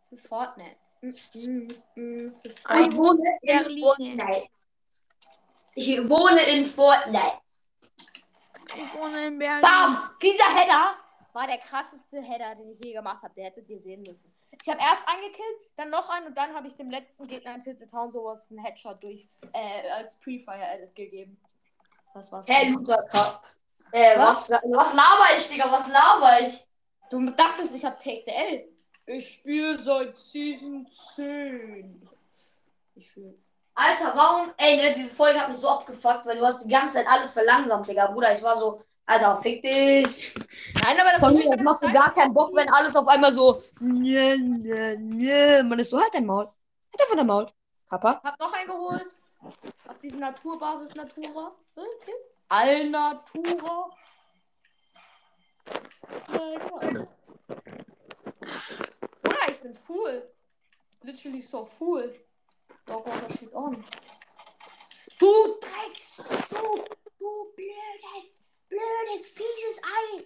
[0.09, 0.75] Für Fortnite.
[1.01, 2.97] Mm, mm, mm, für Ich Fortnite.
[2.97, 3.83] wohne in Berlin.
[3.83, 4.47] Fortnite.
[5.75, 7.41] Ich wohne in Fortnite.
[8.75, 9.61] Ich wohne in Berlin.
[9.61, 10.09] Bam!
[10.21, 10.95] Dieser Header
[11.33, 13.33] war der krasseste Header, den ich je gemacht habe.
[13.35, 14.33] Der hättet ihr sehen müssen.
[14.61, 17.61] Ich habe erst angekillt, dann noch einen und dann habe ich dem letzten Gegner in
[17.61, 21.37] Tilted Town sowas einen Headshot durch äh, als Pre-Fire-Edit gegeben.
[22.13, 22.47] Das war's.
[22.47, 23.43] Hey, Loser Cup.
[23.91, 25.71] Äh, was, was laber ich, Digga?
[25.71, 26.65] Was laber ich?
[27.09, 28.67] Du dachtest, ich habe Take the L.
[29.07, 32.09] Ich spiele seit Season 10.
[32.95, 33.53] Ich fühl's.
[33.73, 34.53] Alter, warum?
[34.57, 37.33] Ey, ne, diese Folge hat mich so abgefuckt, weil du hast die ganze Zeit alles
[37.33, 38.07] verlangsamt, Digga.
[38.07, 40.33] Bruder, ich war so, Alter, fick dich.
[40.83, 43.07] Nein, aber das Von mir dann machst du sein, gar keinen Bock, wenn alles auf
[43.07, 43.61] einmal so.
[43.79, 45.63] Nö, nö, nö.
[45.63, 46.45] Man ist so, halt dein Maul.
[46.45, 47.47] Halt einfach dein Maul.
[47.89, 48.21] Kappa.
[48.23, 49.17] Hab noch einen geholt.
[49.87, 51.55] Auf diesen Naturbasis Natura.
[51.75, 52.13] Okay.
[52.49, 53.89] Allnatura.
[56.27, 57.07] Alter.
[59.23, 60.31] Ah, ich bin full.
[61.03, 62.13] Literally so full.
[62.85, 63.83] Dogwater shit on.
[65.17, 66.17] Du Drecks!
[66.49, 66.83] Du,
[67.19, 70.25] du blödes, blödes, fieses Ei.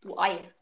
[0.00, 0.52] Du Ei.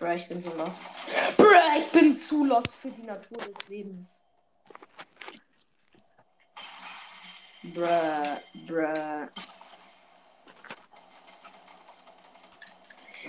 [0.00, 0.88] Bruh, ich bin so lost.
[1.36, 4.22] Bruh, ich bin zu lost für die Natur des Lebens.
[7.62, 9.28] Bruh, bruh.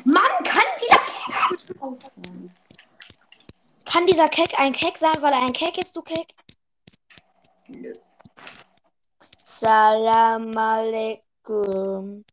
[0.05, 2.55] Mann, kann dieser aufhören?
[3.85, 6.33] Kann dieser Keck ein Keck sein, weil er ein Keck ist, du Keck?
[7.67, 7.91] Nö.
[9.35, 12.23] Salam alaikum.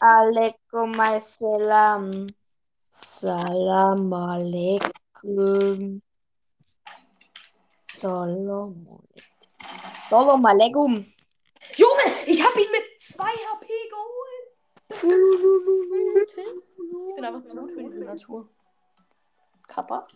[0.00, 2.26] Alaikum assalam.
[2.94, 6.02] Salam alaikum.
[7.84, 8.86] Salam.
[10.08, 11.02] Salam alaikum.
[11.76, 14.48] Junge, ich hab ihn mit 2 HP geholt.
[17.08, 18.50] Ich bin einfach zu gut für diese Natur.
[19.66, 20.06] Kappa?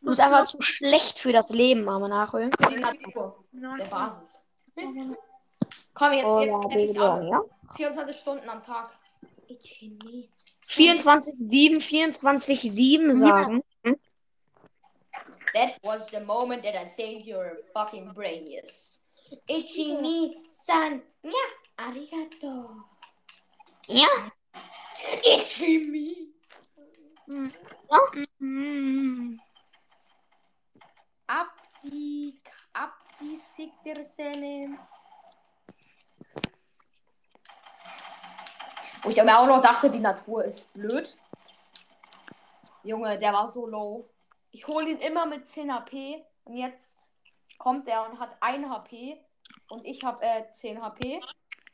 [0.00, 2.52] Du bist einfach zu schlecht für das Leben, arme Nachholen.
[2.52, 3.44] Für die Natur.
[3.52, 4.44] Der Basis.
[5.92, 7.42] Komm, jetzt, jetzt kämpfe ich ja.
[7.74, 8.96] 24 Stunden am Tag.
[9.48, 10.30] Ichini.
[10.66, 13.62] 24-7, 24-7 sagen.
[15.54, 19.04] That was the moment that I think you're a fucking brainius.
[19.48, 21.02] Ichini san.
[21.22, 21.46] Ja,
[21.78, 22.84] arigato.
[23.88, 24.08] Ja.
[25.24, 26.28] Ichimi.
[27.28, 29.38] Mhm.
[31.28, 32.34] Abdi.
[32.74, 34.78] Abdi Siktersenen.
[39.04, 41.14] Wo ich mir auch noch dachte, die Natur ist blöd.
[42.82, 44.08] Junge, der war so low.
[44.50, 47.10] Ich hole ihn immer mit 10 HP und jetzt
[47.58, 49.22] kommt er und hat 1 HP
[49.68, 51.20] und ich habe äh, 10 HP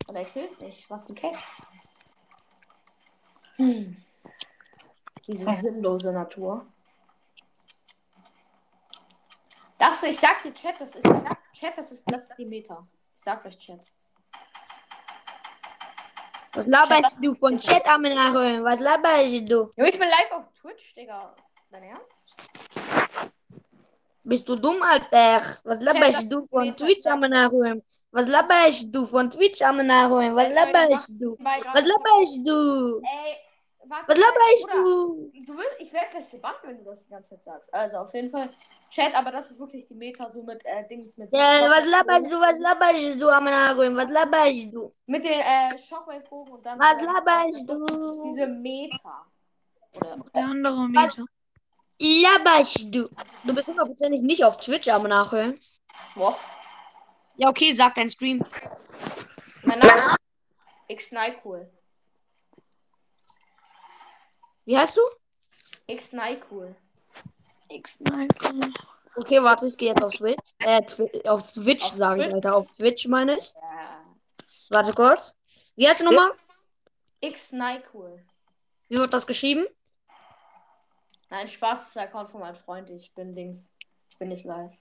[0.08, 0.90] und er killt mich.
[0.90, 1.38] Was ein Keck.
[3.56, 3.96] Hm.
[5.26, 6.66] Diese sinnlose Natur.
[9.78, 12.44] Das, ich sag dir, Chat, das ist, ich sag, Chat, das ist, das ist die
[12.44, 12.86] Meta.
[13.14, 13.86] Ich sag's euch, Chat.
[16.54, 18.64] Was laberst du von Chat, arme Nachholen?
[18.64, 19.70] Was laberst du?
[19.76, 21.34] Jo, ich bin live auf Twitch, Digga.
[21.70, 22.28] Dein Ernst?
[24.24, 25.42] Bist du dumm, Alter?
[25.64, 27.82] Was laberst du von Twitch, arme Nachholen?
[28.12, 30.34] Was laberst du von Twitch, arme Nachholen?
[30.34, 31.36] Was laberst du?
[31.36, 33.00] Grad- Was laberst du?
[33.00, 33.36] Ey,
[33.90, 34.08] warte.
[34.08, 35.32] Was laberst du?
[35.46, 37.74] Du willst, ich werde gleich gebannt, wenn du das die ganze Zeit sagst.
[37.74, 38.48] Also auf jeden Fall
[38.90, 41.28] Chat, aber das ist wirklich die Meta so mit äh, Dings mit.
[41.32, 42.40] Ja, was laberst du?
[42.40, 43.96] Was laberst du, Nachholen?
[43.96, 44.90] Was laberst du?
[45.06, 46.78] Mit den äh, Shockwave-Bogen und dann.
[46.78, 48.30] Was äh, laberst das ist du?
[48.30, 49.26] Diese Meta.
[49.94, 50.16] Oder.
[50.34, 51.24] Der andere Meter.
[52.02, 53.10] Laberst du?
[53.44, 55.58] Du bist hundertprozentig nicht auf Twitch, Nachholen.
[56.14, 56.38] Boah.
[57.36, 58.44] Ja, okay, sag dein Stream.
[59.64, 60.16] Mein Name ist
[60.88, 61.14] X
[61.44, 61.70] cool.
[64.70, 65.00] Wie heißt du?
[65.88, 66.14] X
[66.48, 66.76] cool.
[67.70, 68.54] X-Sniper.
[69.16, 70.54] Okay, warte, ich gehe jetzt auf Twitch.
[70.60, 72.32] Äh, Twi auf Switch, sage ich?
[72.32, 72.54] Alter.
[72.54, 73.52] Auf Twitch meine ich.
[73.54, 74.04] Ja.
[74.68, 75.34] Warte kurz.
[75.74, 76.30] Wie heißt du nochmal?
[77.20, 77.52] X
[77.92, 78.24] cool.
[78.88, 79.66] Wie wird das geschrieben?
[81.30, 82.90] Nein, Spaß das ist der Account von meinem Freund.
[82.90, 83.74] Ich bin Dings.
[84.10, 84.78] Ich bin nicht live.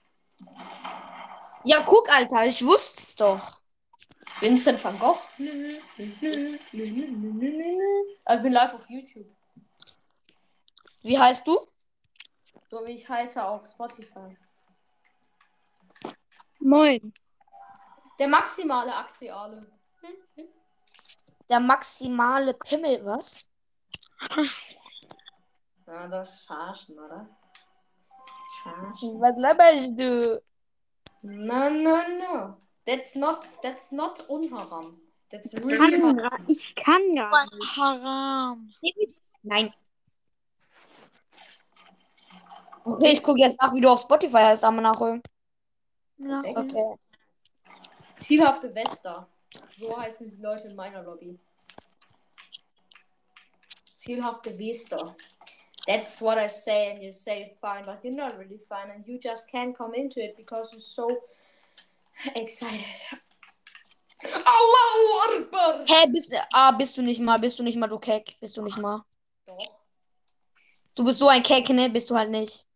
[1.64, 3.60] Ja, guck, Alter, ich wusste es doch.
[4.38, 5.18] Vincent van Gogh.
[5.98, 6.60] Ich bin
[8.52, 9.26] live auf YouTube.
[11.02, 11.58] Wie heißt du?
[12.70, 14.36] So wie ich heiße auf Spotify.
[16.60, 17.12] Moin.
[18.18, 19.60] Der maximale Axiale.
[21.48, 23.50] Der maximale Pimmel, was?
[25.86, 27.28] Ja, das ist Scharschen, oder?
[28.62, 29.20] Scharschen.
[29.20, 30.42] Was laberst du?
[31.22, 32.56] No, no, no.
[32.86, 35.00] That's not, that's not unharam.
[35.30, 36.16] That's Ich really kann, haram.
[36.16, 37.76] gar- ich kann gar nicht.
[37.76, 38.74] Haram.
[39.42, 39.74] Nein.
[42.84, 45.22] Okay, ich gucke jetzt nach, wie du auf Spotify heißt, aber nachholen.
[46.18, 46.42] Ja.
[46.44, 46.94] Okay.
[48.16, 49.28] Zielhafte Wester.
[49.76, 51.38] So heißen die Leute in meiner Lobby.
[53.94, 55.16] Zielhafte Wester.
[55.86, 59.18] That's what I say, and you say fine, but you're not really fine, and you
[59.18, 61.08] just can't come into it because you're so
[62.34, 62.84] excited.
[64.22, 65.84] Allahu Akbar!
[65.86, 68.62] Hä, bist, ah, bist du nicht mal, bist du nicht mal, du Keck, bist du
[68.62, 69.02] nicht mal.
[69.46, 69.80] Doch.
[70.94, 71.88] Du bist so ein Keck, ne?
[71.88, 72.66] Bist du halt nicht.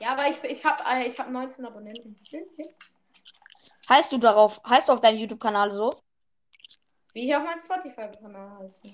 [0.00, 2.18] Ja, aber ich, ich habe ich hab 19 Abonnenten.
[3.88, 5.94] Heißt du darauf, heißt du auf deinem YouTube-Kanal so?
[7.12, 8.90] Wie ich auf meinem Spotify-Kanal heiße.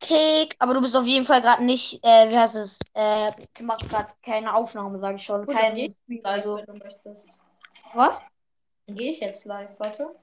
[0.00, 3.64] Keck, aber du bist auf jeden Fall gerade nicht, äh, wie heißt es, äh, du
[3.64, 5.44] machst gerade keine Aufnahme, sag ich schon.
[5.44, 6.58] Gut, Kein ich, also.
[6.58, 7.40] wenn du möchtest.
[7.92, 8.24] Was?
[8.86, 10.14] Dann gehe ich jetzt live, warte.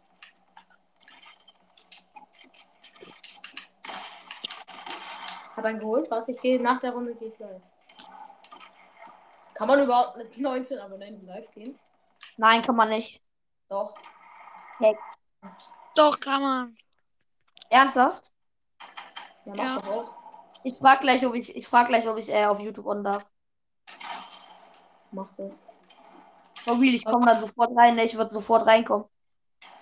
[5.56, 7.62] Hab einen geholt, warte, ich gehe nach der Runde gehe ich live.
[9.54, 11.78] Kann man überhaupt mit 19 Abonnenten live gehen?
[12.38, 13.22] Nein, kann man nicht.
[13.70, 13.94] Doch.
[15.96, 16.78] Doch, kann man.
[17.70, 18.32] Ernsthaft?
[19.46, 19.76] Ja, mach Ja.
[19.80, 20.14] doch auch.
[20.64, 23.26] Ich frag gleich, ob ich, ich frag gleich, ob ich äh, auf YouTube on darf.
[25.12, 25.70] Mach das.
[26.64, 28.06] For real, ich komme dann sofort rein, ne?
[28.06, 29.06] Ich würde sofort reinkommen.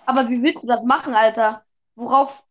[0.04, 1.64] Aber wie willst du das machen, Alter?
[1.94, 2.46] Worauf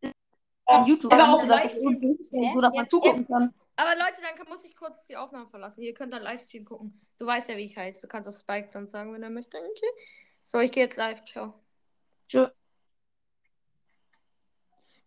[0.71, 1.13] an YouTube?
[1.13, 3.53] Aber auf das so dass man zugucken jetzt- kann.
[3.75, 5.81] Aber Leute, dann muss ich kurz die Aufnahme verlassen.
[5.81, 7.05] Ihr könnt dann Livestream gucken.
[7.17, 8.01] Du weißt ja, wie ich heiße.
[8.01, 9.57] Du kannst auf Spike dann sagen, wenn er möchte.
[9.57, 9.91] Okay.
[10.45, 11.23] So, ich gehe jetzt live.
[11.25, 11.53] Ciao.
[12.27, 12.47] Tschö.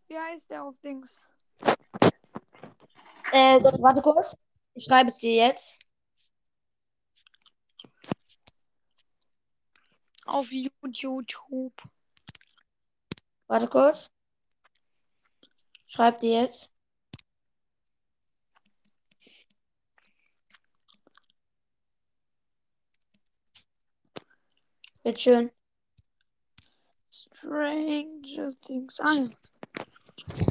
[0.08, 1.22] Wie heißt der auf Dings?
[3.32, 4.36] Äh, warte kurz.
[4.74, 5.80] Ich schreibe es dir jetzt.
[10.26, 11.82] Auf YouTube.
[13.46, 14.10] Warte kurz.
[15.94, 16.72] Schreib dir jetzt.
[25.04, 25.52] Bitteschön.
[27.12, 28.98] Stranger Things.
[28.98, 29.30] Ah, ja.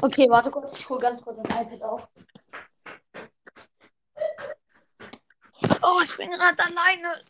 [0.00, 0.80] Okay, warte kurz.
[0.80, 2.10] Ich hol ganz kurz das iPad auf.
[5.82, 7.20] Oh, ich bin gerade alleine.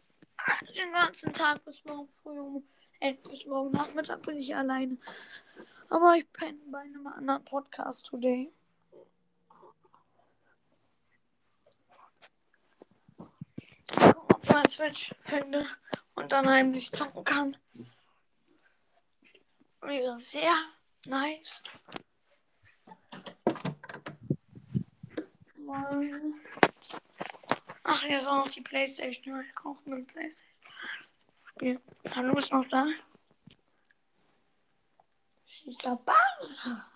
[0.76, 2.68] Den ganzen Tag bis morgen früh um.
[3.00, 4.98] Äh, bis morgen Nachmittag bin ich alleine.
[5.89, 8.53] Aber ich penne bei einem anderen Podcast today.
[14.28, 15.66] Ob mein Switch finde
[16.14, 17.57] und dann heimlich zocken kann.
[19.80, 20.55] Wäre sehr
[21.07, 21.62] nice.
[27.82, 29.45] Ach, hier ist auch noch die Playstation.
[29.49, 31.80] Ich kaufe mir eine Playstation.
[32.11, 32.87] Hallo, ist noch da?
[35.55, 36.90] Shisha Bar.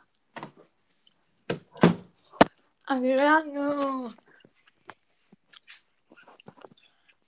[2.89, 4.13] Agilano.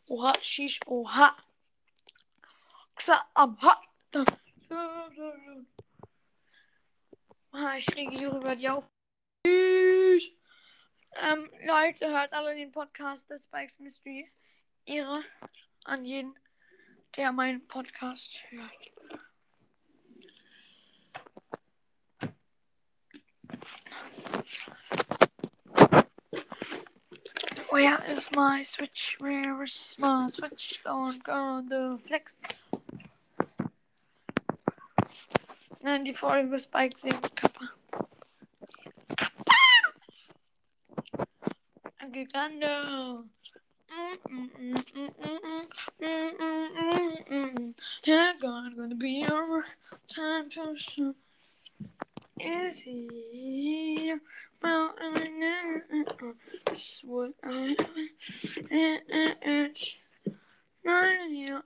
[0.08, 1.36] Oha, Shish, oha.
[2.96, 3.80] Xa am Ha.
[7.52, 8.84] Ah, Ich rege hier über die auf.
[9.46, 10.30] Tschüss.
[11.14, 14.32] Ähm, Leute, hört alle den Podcast des Spikes Mystery.
[14.84, 15.22] Ehre
[15.84, 16.36] an jeden,
[17.16, 18.99] der meinen Podcast hört.
[28.08, 29.16] Is my switch?
[29.18, 30.80] Where is my switch?
[30.84, 32.36] Don't go the flex.
[35.82, 37.70] Nein, die Folge Spike sehen Kappa.
[39.16, 39.54] Kappa!
[42.12, 43.24] Gigando.
[48.04, 49.64] Yeah, God, gonna be your
[50.08, 51.14] time to show.
[52.38, 54.14] Is he?
[54.62, 56.34] Well, I know
[56.70, 57.76] it's what I.
[58.70, 59.96] It's
[60.84, 61.60] not you.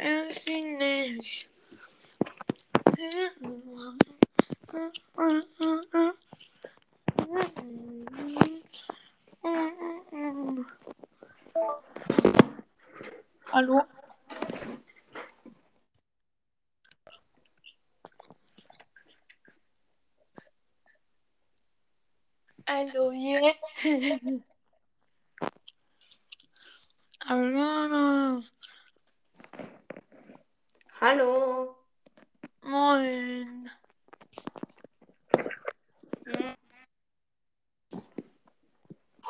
[0.00, 1.44] Is he nice?
[13.46, 13.80] Hallo?
[22.66, 23.52] Hallo, yeah.
[27.24, 28.42] Hallo.
[31.00, 31.76] Hallo.
[32.64, 33.70] Moin.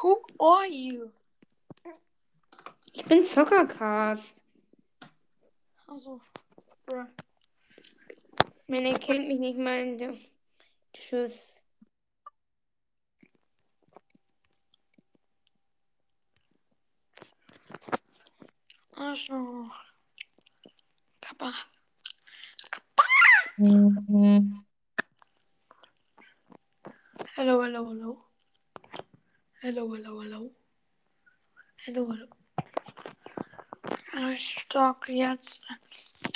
[0.02, 1.12] Who are you?
[2.92, 4.42] Ich bin Zockercast.
[5.86, 6.20] Also,
[6.86, 7.06] bruh.
[8.66, 9.80] Man erkennt mich nicht mal.
[9.82, 10.16] in der-
[10.92, 11.54] Tschüss.
[18.96, 19.70] Also.
[21.20, 21.52] Kappa.
[27.34, 28.24] Hello, hello, hello.
[29.60, 30.50] Hello, hello, hello.
[31.84, 32.26] Hello, hello.
[34.32, 35.62] Ich stocke jetzt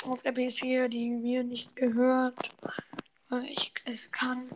[0.05, 2.55] auf der PS4, die mir nicht gehört,
[3.28, 4.47] weil ich es kann.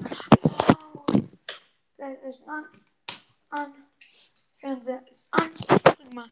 [1.96, 2.64] Feld ist an.
[3.50, 3.74] An.
[4.58, 5.52] Fernseher ist an.
[5.54, 6.30] Prima.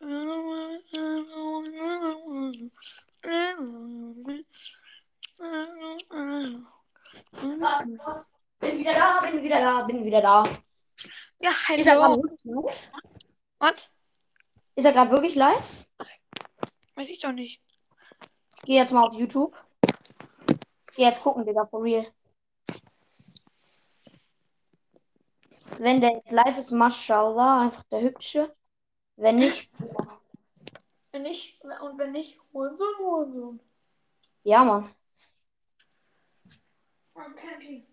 [0.00, 0.08] Bin
[8.78, 10.44] wieder da, bin wieder da, bin wieder da.
[11.38, 12.22] Ja, Ist er gerade hallo.
[12.22, 12.90] wirklich live?
[13.58, 13.90] Was?
[14.74, 15.86] Ist er gerade wirklich live?
[16.94, 17.62] Weiß ich doch nicht.
[18.56, 19.54] Ich gehe jetzt mal auf YouTube.
[20.88, 22.06] Ich gehe jetzt gucken, Digga, for real.
[25.78, 28.54] Wenn der jetzt live ist, Maschallah, einfach der Hübsche.
[29.20, 29.70] Wenn nicht,
[31.12, 33.60] Wenn nicht, und wenn nicht, Hurensohn, Hurensohn.
[34.44, 34.94] ja, Mann.
[37.12, 37.86] Am Camping.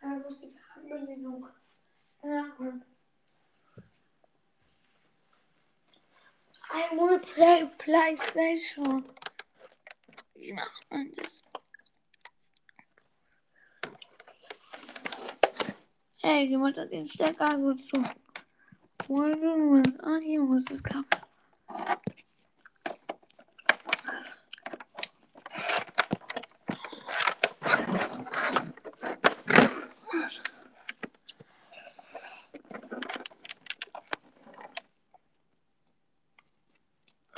[0.00, 1.48] Er muss die Fernbedienung.
[2.22, 2.84] Ja, Mann.
[6.74, 9.10] I will play PlayStation.
[10.34, 11.42] Wie macht man das?
[16.20, 18.21] Ey, jemand hat den Stecker gezogen.
[19.08, 21.08] Ah, hier muss es klappen.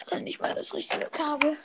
[0.08, 1.56] Dann nicht mal das richtige Kabel.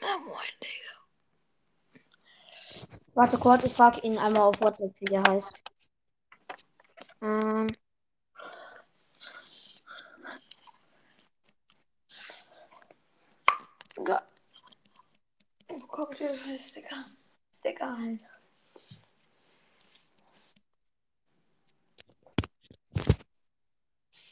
[0.00, 0.96] Na moin, Digga.
[3.16, 5.62] Warte kurz, ich frage ihn einmal auf WhatsApp, wie der heißt.
[7.22, 7.66] Ähm,
[14.06, 14.22] Ja.
[15.68, 17.02] Wo kommt ihr das Sticker?
[17.50, 18.20] Sticker halt.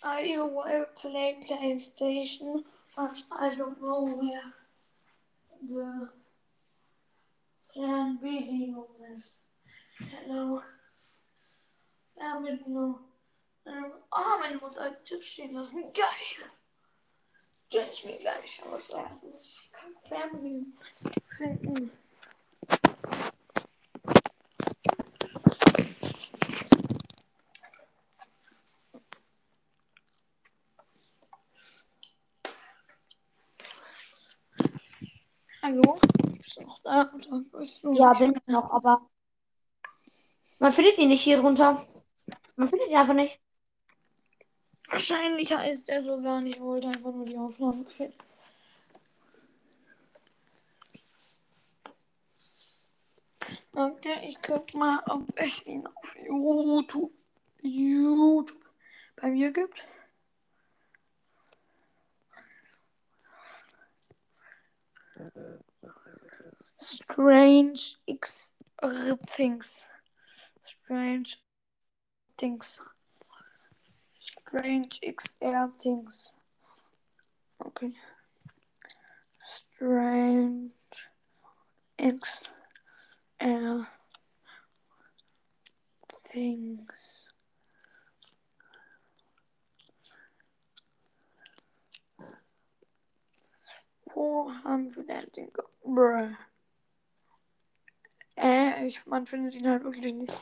[0.02, 2.64] I will play PlayStation,
[2.94, 4.52] but I don't know where
[5.66, 6.23] the
[7.74, 9.40] Fernbedienung ist.
[9.98, 10.62] Hello.
[12.14, 13.00] Fernbedienung.
[13.66, 15.92] Ähm, Ah, meine Mutter hat einen Tipp stehen lassen.
[15.92, 16.50] Geil.
[17.70, 19.70] Gönn ich mir gleich, aber zuerst muss ich
[20.04, 20.78] die Fernbedienung
[21.36, 21.90] finden.
[35.62, 35.98] Hallo?
[36.38, 37.10] Bist du noch da?
[37.92, 39.08] Ja, bin ich noch, aber
[40.60, 41.86] man findet ihn nicht hier drunter.
[42.56, 43.40] Man findet ihn einfach nicht.
[44.88, 48.18] Wahrscheinlich heißt er so gar nicht, wollte einfach nur die Aufnahme finden.
[53.72, 57.12] Okay, ich guck mal, ob es ihn auf YouTube,
[57.60, 58.54] YouTube
[59.16, 59.84] bei mir gibt.
[66.84, 69.82] Strange X uh, Things.
[70.62, 71.38] Strange
[72.36, 72.78] Things.
[74.20, 76.32] Strange XR Things.
[77.64, 77.92] Okay.
[79.46, 80.72] Strange
[81.98, 83.86] XR
[86.08, 87.24] Things.
[94.96, 95.52] Wir denn den?
[95.82, 96.36] Bruh.
[98.36, 100.32] Äh, ich, man findet ihn halt wirklich nicht.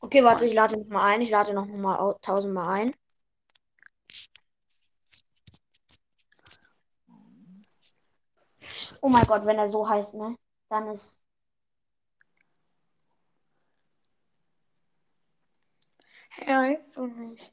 [0.00, 1.20] Okay, warte, ich lade noch mal ein.
[1.20, 2.94] Ich lade noch mal tausendmal ein.
[9.00, 10.36] Oh mein Gott, wenn er so heißt, ne?
[10.68, 11.22] Dann ist.
[16.46, 17.52] Er heißt so nicht.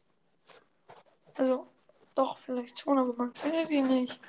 [1.35, 1.67] Also,
[2.15, 4.19] doch, vielleicht schon, aber man findet ihn nicht.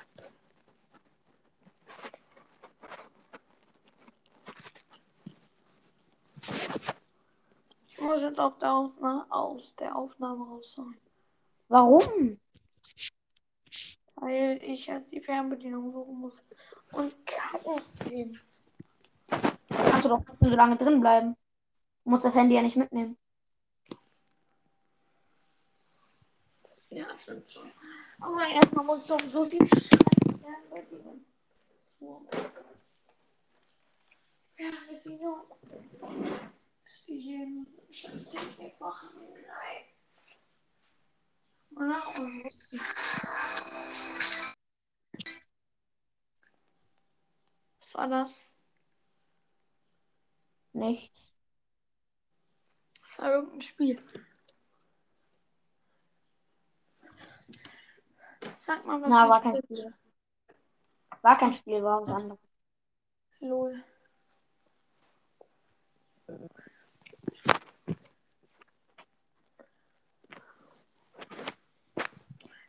[7.97, 10.95] Ich muss jetzt auf der Aufnahme, aus der Aufnahme raus sein.
[11.67, 12.39] Warum?
[14.15, 16.43] Weil ich jetzt die Fernbedienung suchen muss.
[16.91, 18.39] Und kacken gehen.
[19.67, 21.35] Kannst du doch so lange drin bleiben.
[22.03, 23.17] Du musst das Handy ja nicht mitnehmen.
[26.89, 27.71] Ja, stimmt schon.
[28.19, 29.89] Aber erstmal muss ich doch so viel Scheiß
[30.39, 31.25] Fernbedienung.
[34.55, 35.41] Fernbedienung.
[36.87, 39.09] Ist Scheiß Technik machen?
[39.33, 39.83] Nein.
[47.79, 48.41] Was war das?
[50.71, 51.35] Nichts.
[53.01, 54.01] Das war irgendein Spiel.
[58.59, 59.93] Sag mal, was Na, war ein kein Spiel.
[61.21, 62.39] War kein Spiel, war was anderes.
[63.39, 63.83] Lol.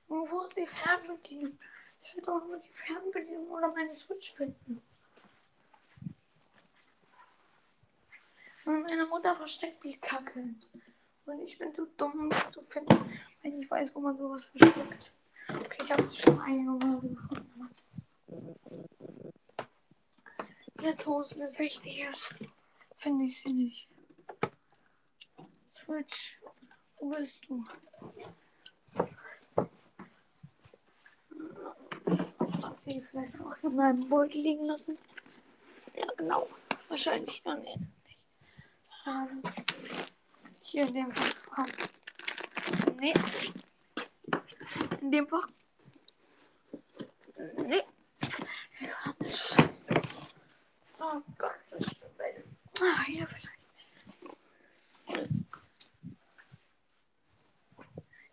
[0.09, 1.59] Und wo ist die Fernbedienung?
[2.01, 4.83] Ich will doch nur die Fernbedienung oder meine Switch finden.
[8.65, 10.55] Und meine Mutter versteckt die Kacke.
[11.27, 14.45] Und ich bin zu dumm, um sie zu finden, wenn ich weiß, wo man sowas
[14.45, 15.13] versteckt.
[15.49, 17.71] Okay, ich habe sie schon einige Male gefunden.
[20.81, 22.35] Jetzt, wo es mir wichtig ist,
[22.97, 23.89] finde ich sie nicht.
[25.73, 26.39] Switch,
[26.97, 27.65] wo bist du?
[32.11, 34.97] Hat sie vielleicht auch in meinem Beutel liegen lassen?
[35.95, 36.49] Ja, genau.
[36.89, 37.79] Wahrscheinlich gar nicht.
[39.07, 39.43] Ähm,
[40.61, 41.35] hier in dem Fach.
[41.55, 41.67] Komm.
[42.99, 43.15] Nee.
[45.01, 45.49] In dem Fach.
[47.57, 47.83] Nee.
[48.79, 49.87] Verdammte Scheiße.
[51.01, 51.97] Oh Gott, das ist
[52.81, 53.49] Ah, hier vielleicht.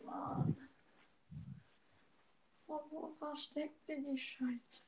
[0.04, 0.56] Mann.
[2.76, 4.82] Wo, wo versteckt sie die Scheiße?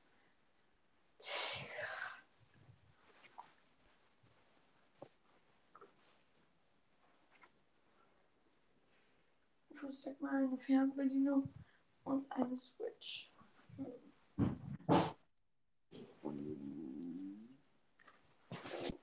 [9.70, 11.54] Ich verstecke mal eine Fernbedienung
[12.04, 13.32] und eine Switch.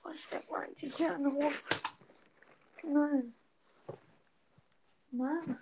[0.03, 1.62] Versteck mal die Kernhose.
[2.82, 3.35] Nein.
[5.11, 5.59] Mann.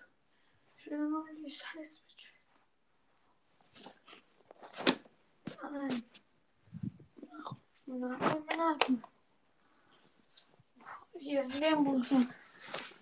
[0.77, 2.03] Ich will nur die scheiß
[5.71, 6.03] Nein.
[7.87, 8.79] Nach.
[11.19, 12.05] Hier, in dem Buch.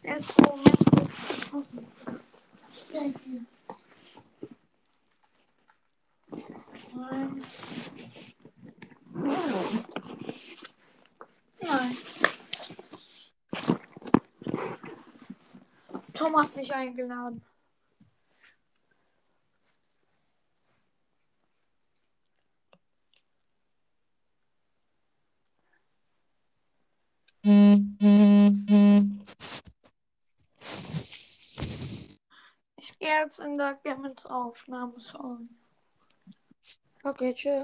[0.03, 0.79] Erst Moment
[1.29, 1.87] geschossen.
[2.93, 3.45] Ja, hier.
[6.95, 7.43] Nein.
[11.61, 11.97] Nein.
[16.15, 17.43] Tom hat mich eingeladen.
[27.43, 27.51] Ich
[32.99, 35.49] gehe jetzt in der Gammons Aufnahme schauen.
[37.03, 37.34] Okay.
[37.34, 37.62] Ciao.